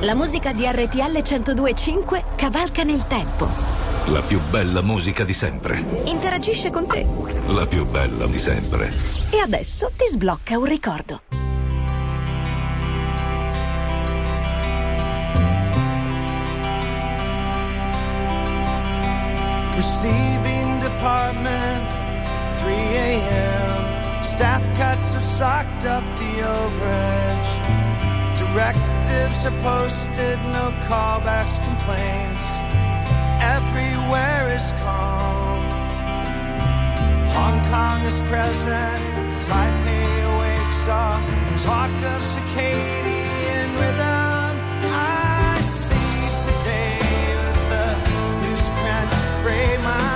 [0.00, 3.93] La musica di RTL 1025 cavalca nel tempo.
[4.08, 5.82] La più bella musica di sempre.
[6.04, 7.06] Interagisce con te.
[7.46, 8.92] La più bella di sempre.
[9.30, 11.22] E adesso ti sblocca un ricordo.
[19.74, 21.88] Receiving department,
[22.58, 24.22] 3 a.m.
[24.22, 27.48] Staff cuts have socked up the overage.
[28.36, 32.64] Directives are posted, no callbacks, complaints.
[34.04, 35.62] Everywhere is calm.
[37.36, 39.00] Hong Kong is present,
[39.46, 41.20] Taipei awakes all
[41.58, 44.52] talk of circadian rhythm.
[44.92, 46.98] I see today
[47.40, 47.86] with the
[48.44, 49.08] newsprint
[49.42, 50.13] gray, my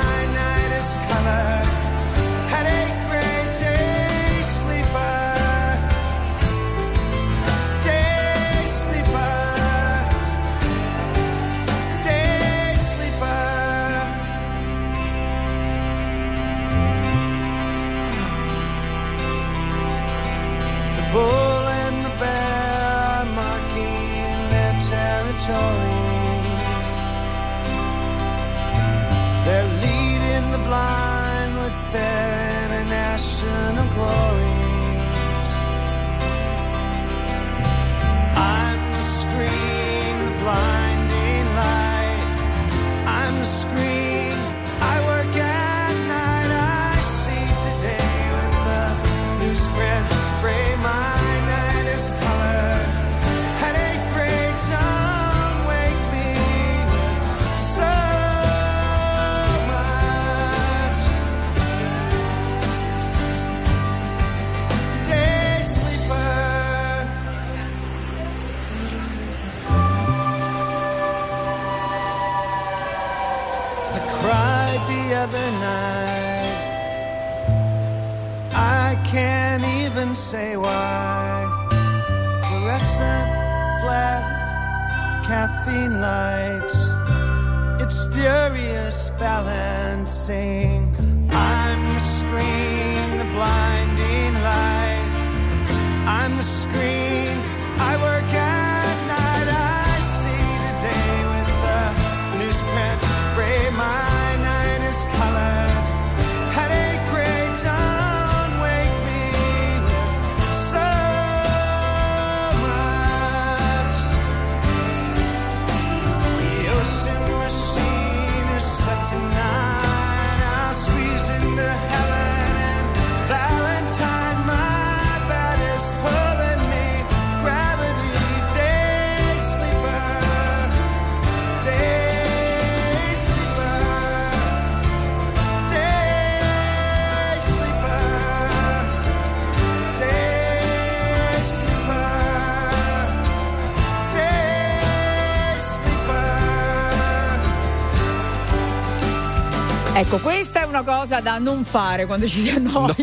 [150.10, 152.94] Ecco, questa è una cosa da non fare quando ci si annoia.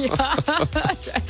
[1.00, 1.22] Cioè,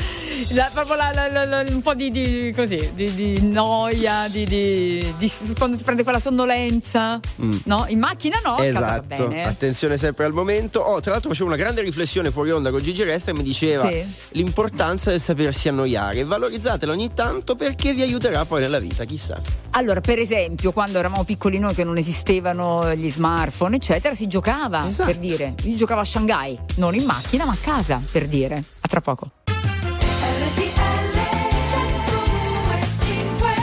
[0.53, 1.11] la- proprio la-
[1.45, 5.13] la- un po' di, di- così, di, di noia, di,
[5.57, 7.19] quando ti prende quella sonnolenza.
[7.41, 7.57] Mm.
[7.65, 7.83] No?
[7.89, 9.43] In macchina no, Esatto, bene.
[9.43, 10.79] attenzione sempre al momento.
[10.79, 13.85] Oh, tra l'altro facevo una grande riflessione fuori onda con Gigi Resta e mi diceva
[13.89, 14.01] Sì.
[14.29, 16.23] l'importanza del sapersi annoiare.
[16.23, 19.41] Valorizzatela ogni tanto perché vi aiuterà poi nella vita, chissà.
[19.77, 24.87] Allora, per esempio, quando eravamo piccoli noi che non esistevano gli smartphone, eccetera, si giocava,
[24.87, 25.11] Esatto.
[25.11, 25.53] per dire.
[25.63, 28.63] Io giocavo a Shanghai, non in macchina, ma a casa, per dire.
[28.79, 29.27] A tra poco.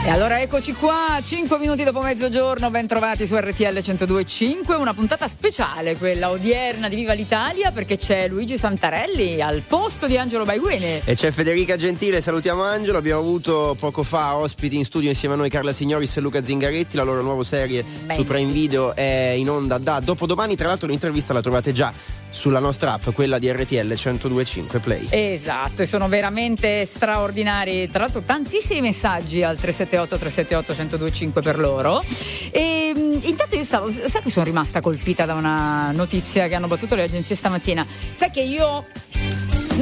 [0.05, 5.29] E allora eccoci qua, 5 minuti dopo mezzogiorno, ben trovati su RTL 102.5, una puntata
[5.29, 11.03] speciale, quella odierna di Viva l'Italia, perché c'è Luigi Santarelli al posto di Angelo Baiguene.
[11.05, 12.97] E c'è Federica Gentile, salutiamo Angelo.
[12.97, 16.97] Abbiamo avuto poco fa ospiti in studio insieme a noi Carla Signoris e Luca Zingaretti.
[16.97, 20.57] La loro nuova serie su Prime Video è in onda da dopodomani.
[20.57, 21.93] Tra l'altro, l'intervista la trovate già
[22.33, 25.07] sulla nostra app, quella di RTL 102.5 Play.
[25.09, 27.89] Esatto, e sono veramente straordinari.
[27.89, 32.03] Tra l'altro, tantissimi messaggi al 378 378 1025 per loro.
[32.51, 36.67] E mh, intanto io stavo, sai che sono rimasta colpita da una notizia che hanno
[36.67, 37.85] battuto le agenzie stamattina.
[38.13, 38.85] Sai che io.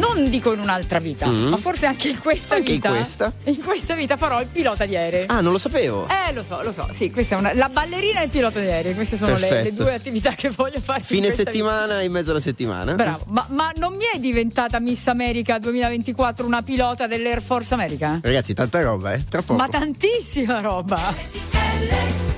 [0.02, 1.48] Non dico in un'altra vita, Mm.
[1.50, 2.90] ma forse anche in questa Anche in vita.
[2.90, 3.32] questa?
[3.44, 5.26] in questa vita farò il pilota di aerei.
[5.28, 6.08] Ah, non lo sapevo.
[6.08, 6.88] Eh, lo so, lo so.
[6.92, 7.54] Sì, questa è una.
[7.54, 8.94] La ballerina e il pilota di aerei.
[8.96, 11.00] Queste sono le, le due attività che voglio fare.
[11.00, 12.94] in Fine settimana, in mezzo alla settimana.
[12.96, 18.20] Bravo, ma, ma non mi è diventata Miss America 2024 una pilota dell'Air Force America?
[18.22, 19.24] Ragazzi, tanta roba, eh?
[19.30, 19.60] Tra poco.
[19.60, 21.14] Ma tantissima roba!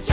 [0.01, 0.12] Sei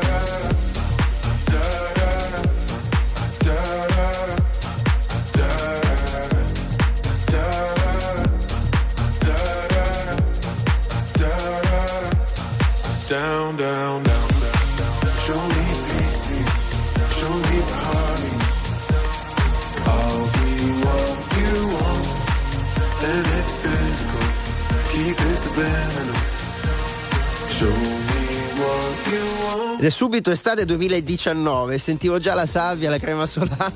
[29.79, 33.73] Ed è subito estate 2019, sentivo già la sabbia, la crema solare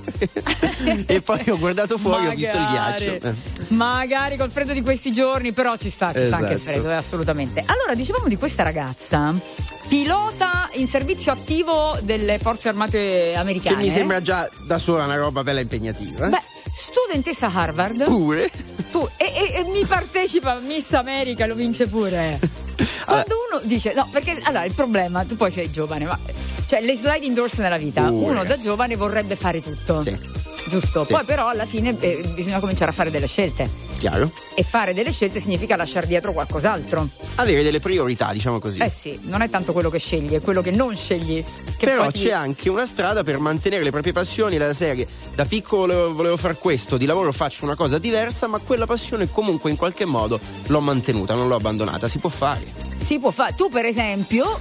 [1.07, 3.13] e poi ho guardato fuori e ho visto il ghiaccio.
[3.27, 3.33] Eh.
[3.69, 6.71] Magari col freddo di questi giorni, però ci sta, ci sta anche il Esatto.
[6.71, 7.63] freddo, eh, assolutamente.
[7.65, 9.33] Allora, dicevamo di questa ragazza,
[9.87, 12.99] pilota in servizio attivo delle forze armate
[13.31, 13.81] Che americane.
[13.81, 16.27] mi sembra già da sola una roba bella impegnativa.
[16.27, 16.29] eh.
[16.29, 16.41] Beh,
[16.75, 18.03] studentessa Harvard.
[18.03, 18.51] Pure?
[18.95, 22.39] Tu- e, e- e mi partecipa a Miss America, lo vince pure.
[23.03, 26.17] Quando uno dice, no, perché allora il problema, tu poi sei giovane, ma
[26.65, 28.63] cioè le sliding doors nella vita, Uh, uno da ragazzi.
[28.63, 29.99] giovane vorrebbe fare tutto.
[29.99, 30.17] Sì.
[30.67, 31.05] Giusto?
[31.05, 31.13] Sì.
[31.13, 33.69] Poi però alla fine eh, bisogna cominciare a fare delle scelte.
[33.99, 34.31] Chiaro?
[34.55, 37.07] E fare delle scelte significa lasciare dietro qualcos'altro.
[37.35, 38.79] Avere delle priorità, diciamo così.
[38.79, 41.43] Eh sì, non è tanto quello che scegli, è quello che non scegli.
[41.77, 45.07] Che Però ti- c'è anche una strada per mantenere le proprie passioni, la serie.
[45.33, 49.69] Da piccolo volevo fare questo, di lavoro faccio una cosa diversa, ma quella passione comunque
[49.69, 52.07] in qualche modo l'ho mantenuta, non l'ho abbandonata.
[52.07, 52.63] Si può fare.
[53.01, 53.53] si può fare.
[53.55, 54.59] Tu, per esempio,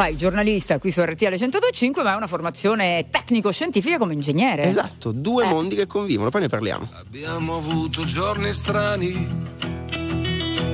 [0.00, 4.62] fai il giornalista qui su RTL 1025, ma hai una formazione tecnico-scientifica come ingegnere.
[4.62, 6.88] Esatto, due mondi che convivono, poi ne parliamo.
[6.92, 9.28] Abbiamo avuto giorni strani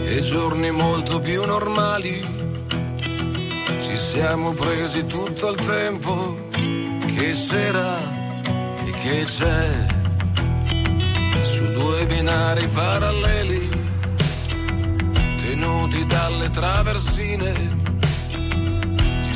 [0.05, 2.25] e giorni molto più normali.
[3.81, 7.99] Ci siamo presi tutto il tempo che c'era
[8.85, 9.87] e che c'è.
[11.43, 13.69] Su due binari paralleli,
[15.41, 17.96] tenuti dalle traversine,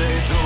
[0.00, 0.42] sei tu.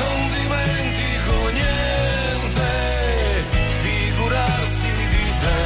[0.00, 2.70] Non dimentico niente,
[3.82, 5.62] figurarsi di te,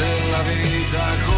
[0.00, 1.37] della vita com'era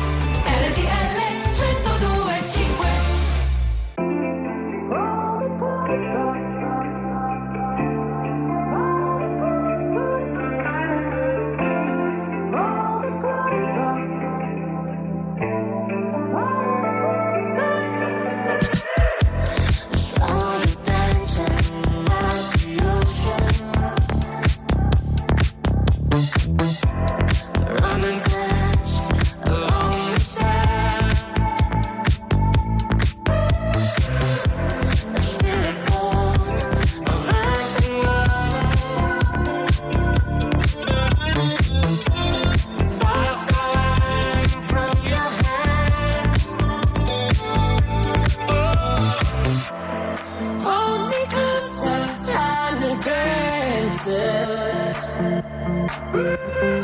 [56.13, 56.81] Yeah.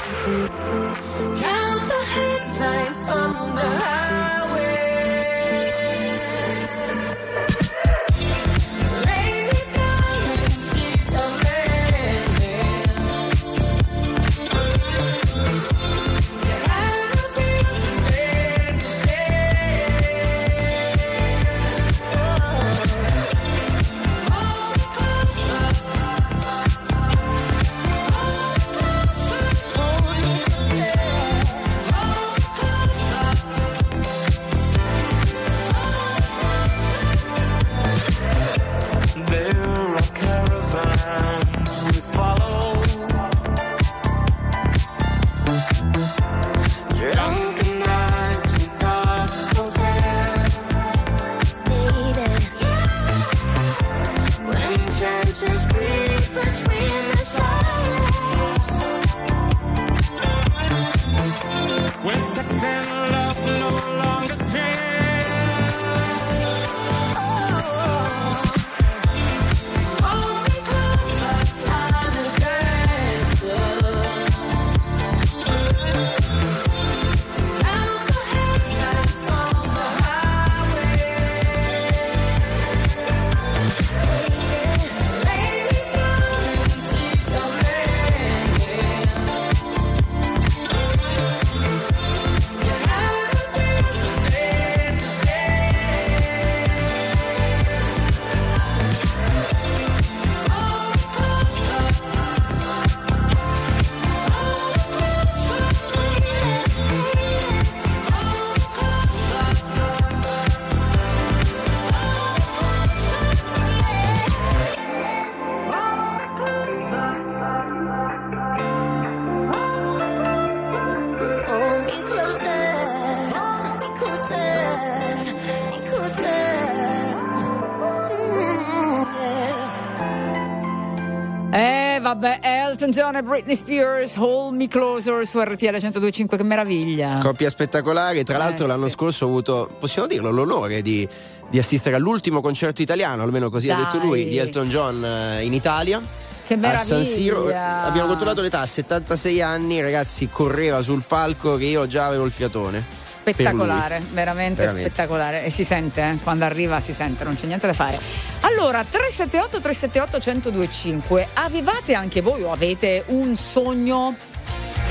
[132.88, 137.18] Elton John e Britney Spears, Hold Me Closer su RTL 1025, che meraviglia.
[137.22, 141.06] Coppia spettacolare, tra l'altro Eh, l'anno scorso ho avuto, possiamo dirlo, l'onore di,
[141.50, 143.84] di assistere all'ultimo concerto italiano, almeno così ha Dai.
[143.86, 146.02] detto lui, di Elton John eh, in Italia.
[146.48, 147.84] Che A San Siro meraviglia.
[147.84, 152.82] abbiamo controllato l'età, 76 anni, ragazzi, correva sul palco che io già avevo il fiatone.
[153.10, 154.90] Spettacolare, veramente, Veramente.
[154.90, 155.44] spettacolare.
[155.44, 158.00] E si sente, eh, quando arriva si sente, non c'è niente da fare.
[158.48, 164.16] Allora, 378 378 1025, avevate anche voi o avete un sogno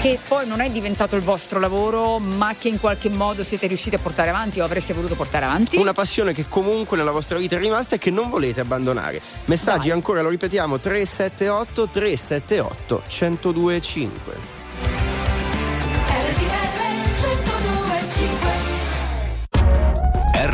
[0.02, 3.94] che poi non è diventato il vostro lavoro, ma che in qualche modo siete riusciti
[3.94, 5.78] a portare avanti o avreste voluto portare avanti?
[5.78, 9.22] Una passione che comunque nella vostra vita è rimasta e che non volete abbandonare.
[9.46, 14.65] Messaggi ancora, lo ripetiamo, 378 378 1025.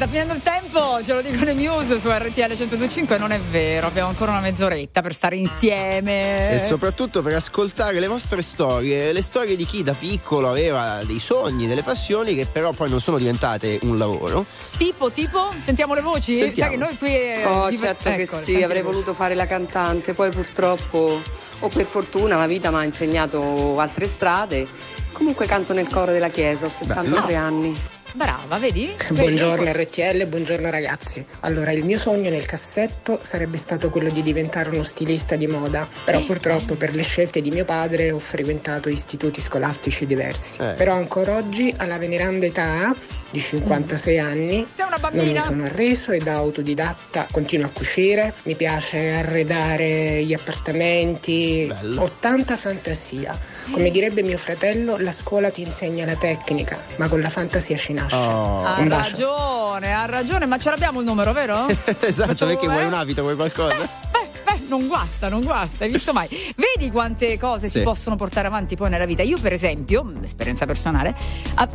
[0.00, 3.86] Sta finendo il tempo, ce lo dicono i Muse su RTL 1025, non è vero,
[3.86, 6.52] abbiamo ancora una mezz'oretta per stare insieme.
[6.52, 11.18] E soprattutto per ascoltare le vostre storie, le storie di chi da piccolo aveva dei
[11.18, 14.46] sogni, delle passioni che però poi non sono diventate un lavoro.
[14.78, 16.32] Tipo, tipo, sentiamo le voci?
[16.34, 16.70] Sentiamo.
[16.70, 17.14] Sai che noi qui...
[17.20, 20.30] eh, Oh, div- certo che ecco, sì, senti avrei le voluto fare la cantante, poi
[20.30, 21.20] purtroppo
[21.58, 24.66] o per fortuna la vita mi ha insegnato altre strade.
[25.12, 27.98] Comunque canto nel coro della chiesa, ho 63 anni.
[28.12, 28.92] Brava, vedi?
[29.10, 31.24] Buongiorno RTL, buongiorno ragazzi.
[31.40, 35.88] Allora, il mio sogno nel cassetto sarebbe stato quello di diventare uno stilista di moda,
[36.04, 40.60] però purtroppo per le scelte di mio padre ho frequentato istituti scolastici diversi.
[40.60, 40.74] Eh.
[40.76, 42.92] Però ancora oggi, alla veneranda età
[43.30, 48.34] di 56 anni, Sei una non mi sono arreso e da autodidatta continuo a cucire,
[48.42, 53.38] mi piace arredare gli appartamenti, ho tanta fantasia.
[53.70, 57.92] Come direbbe mio fratello, la scuola ti insegna la tecnica, ma con la fantasia ci
[57.92, 58.16] nasce.
[58.16, 59.10] Ha Un bacio.
[59.12, 61.66] ragione, ha ragione, ma ce l'abbiamo il numero, vero?
[62.00, 62.86] esatto, perché vuoi eh?
[62.86, 63.88] un abito, vuoi qualcosa?
[64.10, 66.28] Beh, non guasta, non guasta, hai visto mai?
[66.56, 67.84] Vedi quante cose si Sì.
[67.84, 69.22] possono portare avanti poi nella vita.
[69.22, 71.14] Io, per esempio, esperienza personale,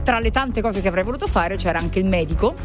[0.03, 2.55] tra le tante cose che avrei voluto fare c'era anche il medico.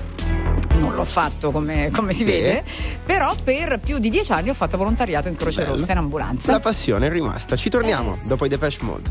[0.81, 2.31] Non l'ho fatto come, come si Sì.
[2.31, 2.65] vede,
[3.05, 5.77] però per più di dieci anni ho fatto volontariato in Croce Bello.
[5.77, 6.53] Rossa in ambulanza.
[6.53, 7.55] La passione è rimasta.
[7.57, 9.11] Ci torniamo dopo i Depeche Mode.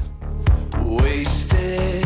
[0.84, 2.06] Wasted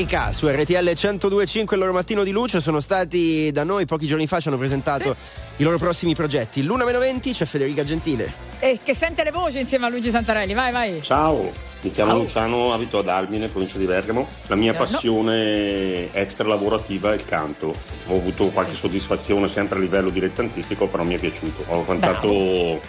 [0.00, 4.26] Subsonica su RTL 1025 il loro mattino di luce sono stati da noi pochi giorni
[4.26, 5.14] fa ci hanno presentato
[5.56, 6.62] i loro prossimi progetti.
[6.62, 8.32] L'una meno 20 c'è Federica Gentile.
[8.60, 10.54] E che sente le voci insieme a Luigi Santarelli.
[10.54, 11.02] Vai, vai.
[11.02, 11.52] Ciao,
[11.82, 12.20] mi chiamo Ciao.
[12.20, 14.26] Luciano, abito ad Almine, provincia di Bergamo.
[14.46, 14.94] La mia Buongiorno.
[14.94, 17.74] passione extra lavorativa è il canto.
[18.06, 21.64] Ho avuto qualche soddisfazione sempre a livello dilettantistico, però mi è piaciuto.
[21.68, 22.80] Ho cantato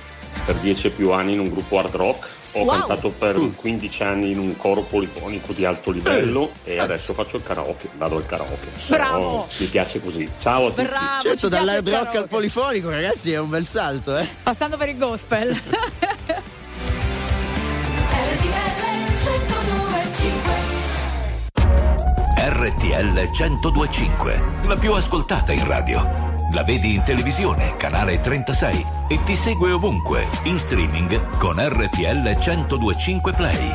[0.46, 2.31] per 10 e più anni in un gruppo hard rock.
[2.54, 2.80] Ho Wow.
[2.80, 7.44] cantato per 15 anni in un coro polifonico di alto livello e adesso faccio il
[7.44, 8.68] karaoke, vado al karaoke.
[8.88, 9.48] Però Bravo.
[9.58, 10.30] mi piace così.
[10.38, 10.84] Ciao a tutti.
[10.84, 14.28] Bravo, certo, dall'hard rock al polifonico, ragazzi, è un bel salto, eh.
[14.44, 15.60] Passando per il gospel.
[22.38, 26.31] RTL 1025, la più ascoltata in radio.
[26.54, 32.38] La vedi in televisione, canale 36 e ti segue ovunque, in streaming con RTL
[32.68, 33.74] 1025 Play.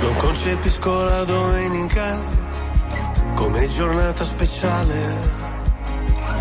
[0.00, 2.18] Non concepisco la domenica
[3.34, 5.49] come giornata speciale.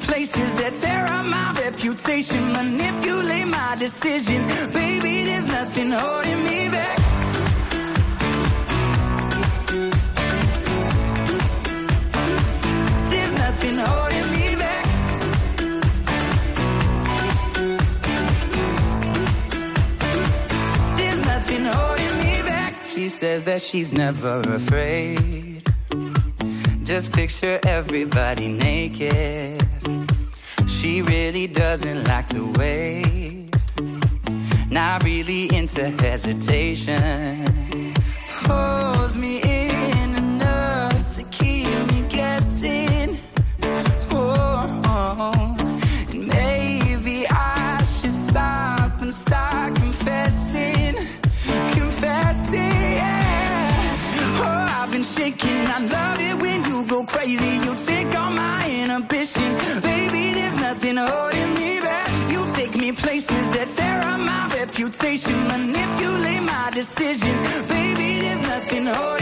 [0.00, 2.52] Places that tear up my reputation.
[2.52, 4.46] Manipulate my decisions.
[4.68, 6.98] Baby, there's nothing holding me back.
[13.10, 14.86] There's nothing holding me back.
[20.96, 22.74] There's nothing holding me back.
[22.86, 25.62] She says that she's never afraid.
[26.84, 29.71] Just picture everybody naked.
[30.82, 33.54] She really doesn't like to wait.
[34.68, 37.94] Not really into hesitation.
[38.42, 39.71] Pulls me in
[65.02, 65.46] reputation.
[65.48, 67.40] Manipulate my decisions.
[67.68, 69.21] Baby, there's nothing holding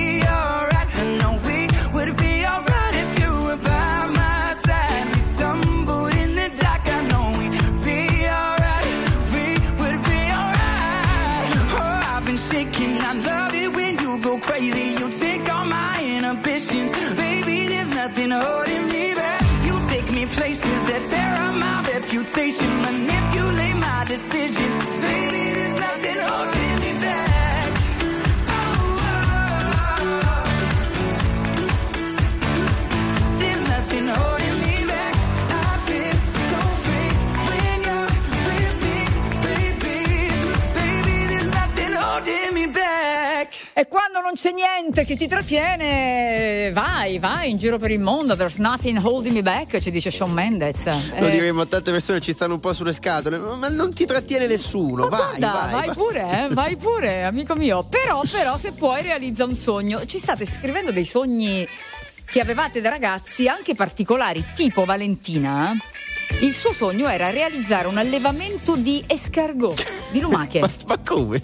[44.21, 48.35] non c'è niente che ti trattiene, vai, vai in giro per il mondo.
[48.35, 50.85] There's nothing holding me back, ci dice Shawn Mendes.
[51.17, 54.05] Lo Eh, diremo a tante persone ci stanno un po' sulle scatole, ma non ti
[54.05, 55.07] trattiene nessuno.
[55.07, 55.95] vai, Guarda, vai, vai, vai.
[55.95, 57.83] pure, eh, vai pure, amico mio.
[57.83, 60.05] Però, però, se puoi, realizza un sogno.
[60.05, 61.67] Ci state scrivendo dei sogni
[62.25, 65.75] che avevate da ragazzi, anche particolari, tipo Valentina.
[66.39, 70.61] Il suo sogno era realizzare un allevamento di escargot, di lumache.
[70.87, 71.43] Ma come?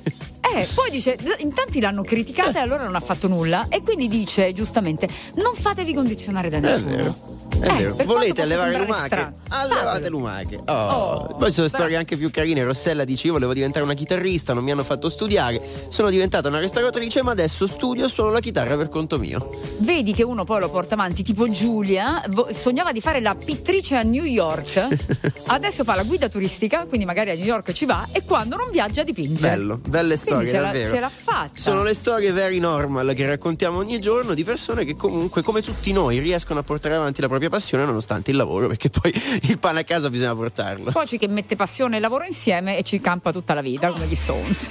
[0.55, 3.67] Eh, poi dice, in tanti l'hanno criticata e allora non ha fatto nulla.
[3.69, 7.36] E quindi dice, giustamente, non fatevi condizionare da nessuno.
[7.59, 7.95] È Eh, vero.
[8.05, 9.31] Volete allevare lumache?
[9.49, 10.59] Allevate lumache.
[10.65, 10.73] Oh.
[10.73, 12.63] Oh, Poi sono storie anche più carine.
[12.63, 15.61] Rossella dice: Io volevo diventare una chitarrista, non mi hanno fatto studiare.
[15.89, 19.49] Sono diventata una restauratrice, ma adesso studio e suono la chitarra per conto mio.
[19.79, 24.01] Vedi che uno poi lo porta avanti, tipo Giulia, sognava di fare la pittrice a
[24.03, 24.87] New York,
[25.47, 28.69] adesso fa la guida turistica, quindi magari a New York ci va e quando non
[28.71, 29.41] viaggia dipinge.
[29.41, 30.93] Bello, belle Quindi storie, ce l'ha- davvero.
[30.93, 31.49] ce l'ha fatta.
[31.53, 35.91] Sono le storie very normal che raccontiamo ogni giorno di persone che comunque, come tutti
[35.91, 39.11] noi, riescono a portare avanti la propria passione nonostante il lavoro, perché poi
[39.43, 40.91] il pane a casa bisogna portarlo.
[40.91, 44.05] Poi c'è chi mette passione e lavoro insieme e ci campa tutta la vita, come
[44.05, 44.69] gli Stones.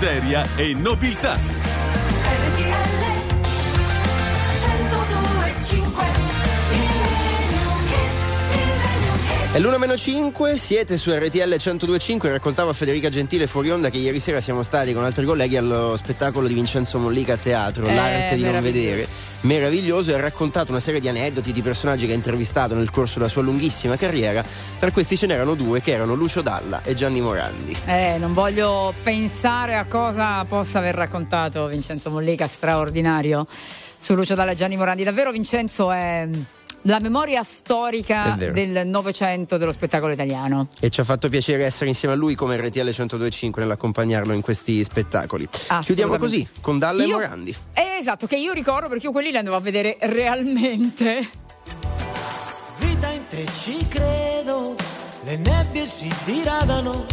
[0.00, 1.36] Miseria e nobiltà.
[9.52, 13.98] È l'una meno 5, siete su RTL 1025, raccontavo a Federica Gentile fuori onda che
[13.98, 17.94] ieri sera siamo stati con altri colleghi allo spettacolo di Vincenzo Mollica a teatro, Eh,
[17.94, 19.06] L'arte di non vedere.
[19.42, 23.18] Meraviglioso e ha raccontato una serie di aneddoti di personaggi che ha intervistato nel corso
[23.18, 24.44] della sua lunghissima carriera.
[24.78, 27.76] Tra questi ce n'erano due che erano Lucio Dalla e Gianni Morandi.
[27.86, 34.50] Eh, non voglio pensare a cosa possa aver raccontato Vincenzo Mollica, straordinario, su Lucio Dalla
[34.50, 35.04] e Gianni Morandi.
[35.04, 36.28] Davvero Vincenzo è
[36.82, 40.68] la memoria storica del Novecento dello spettacolo italiano.
[40.80, 44.82] E ci ha fatto piacere essere insieme a lui come RTL 1025 nell'accompagnarlo in questi
[44.82, 45.48] spettacoli.
[45.82, 47.54] Chiudiamo così con Dalla Io- e Morandi.
[47.74, 51.28] Eh, esatto, che io ricordo perché io quelli li andavo a vedere realmente.
[52.78, 54.74] Vita in te ci credo,
[55.24, 57.04] le nebbie si diradano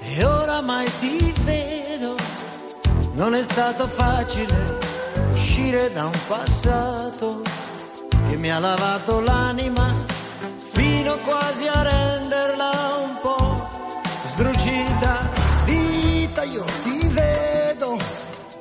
[0.00, 2.14] e oramai ti vedo.
[3.14, 4.78] Non è stato facile
[5.30, 7.42] uscire da un passato
[8.32, 9.92] che mi ha lavato l'anima
[10.56, 12.70] fino quasi a renderla
[13.04, 13.68] un po'
[14.24, 15.28] sdrucita.
[15.66, 17.98] Vita, io ti vedo,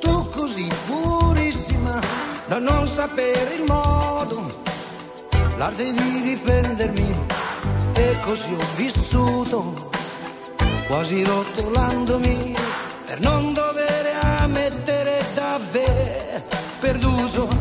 [0.01, 2.01] tu così purissima,
[2.47, 4.61] da non sapere il modo,
[5.55, 7.27] l'arte di difendermi
[7.93, 9.89] e così ho vissuto,
[10.87, 12.55] quasi rotolandomi
[13.05, 16.43] per non dover ammettere davvero
[16.81, 17.60] perduto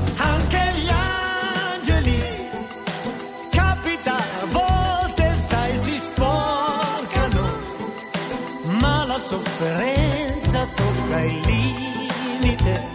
[11.23, 12.89] il limite.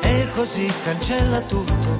[0.00, 1.98] E così cancella tutto.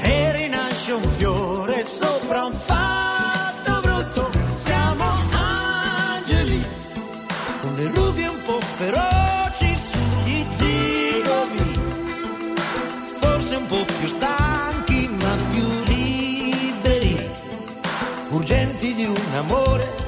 [0.00, 4.30] E rinasce un fiore sopra un fatto brutto.
[4.56, 6.64] Siamo angeli
[7.60, 11.80] con le rughe un po' feroci sugli zigomi,
[13.20, 17.30] forse un po' più stanchi ma più liberi,
[18.28, 20.03] urgenti di un amore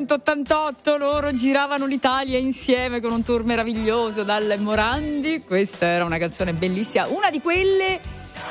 [0.00, 5.42] 1988, loro giravano l'Italia insieme con un tour meraviglioso dalle Morandi.
[5.46, 7.98] Questa era una canzone bellissima, una di quelle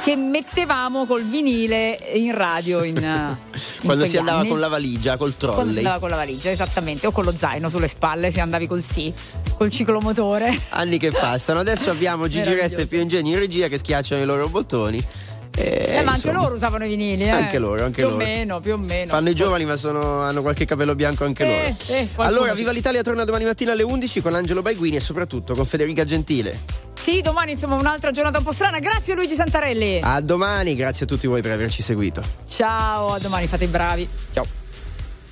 [0.04, 3.02] che mettevamo col vinile in radio in, eh,
[3.54, 4.50] in Quando si andava anni.
[4.50, 5.78] con la valigia, col Quando si trolley.
[5.78, 9.14] andava con la valigia, esattamente, o con lo zaino sulle spalle, se andavi col sì,
[9.56, 10.60] col ciclomotore.
[10.70, 11.60] Anni che passano.
[11.60, 12.52] Adesso abbiamo Gigi.
[12.56, 15.00] Resta e Pio Ingegni in regia che schiacciano i loro bottoni.
[15.58, 17.30] E, Eh, ma anche loro usavano i vinili, eh.
[17.30, 18.16] Anche loro, anche più loro.
[18.24, 19.14] o meno, più o meno.
[19.14, 22.00] Fanno i giovani, ma sono- hanno qualche capello bianco anche Eh, loro.
[22.00, 22.54] eh, allora.
[22.54, 26.60] Viva l'Italia torna domani mattina alle 11 con Angelo Baiguini e soprattutto con Federica Gentile.
[26.94, 28.80] Sì, domani insomma un'altra giornata un po' strana.
[28.80, 30.00] Grazie Luigi Santarelli.
[30.02, 32.22] A domani, grazie a tutti voi per averci seguito.
[32.50, 34.08] Ciao, a domani, fate i bravi.
[34.34, 34.46] Ciao.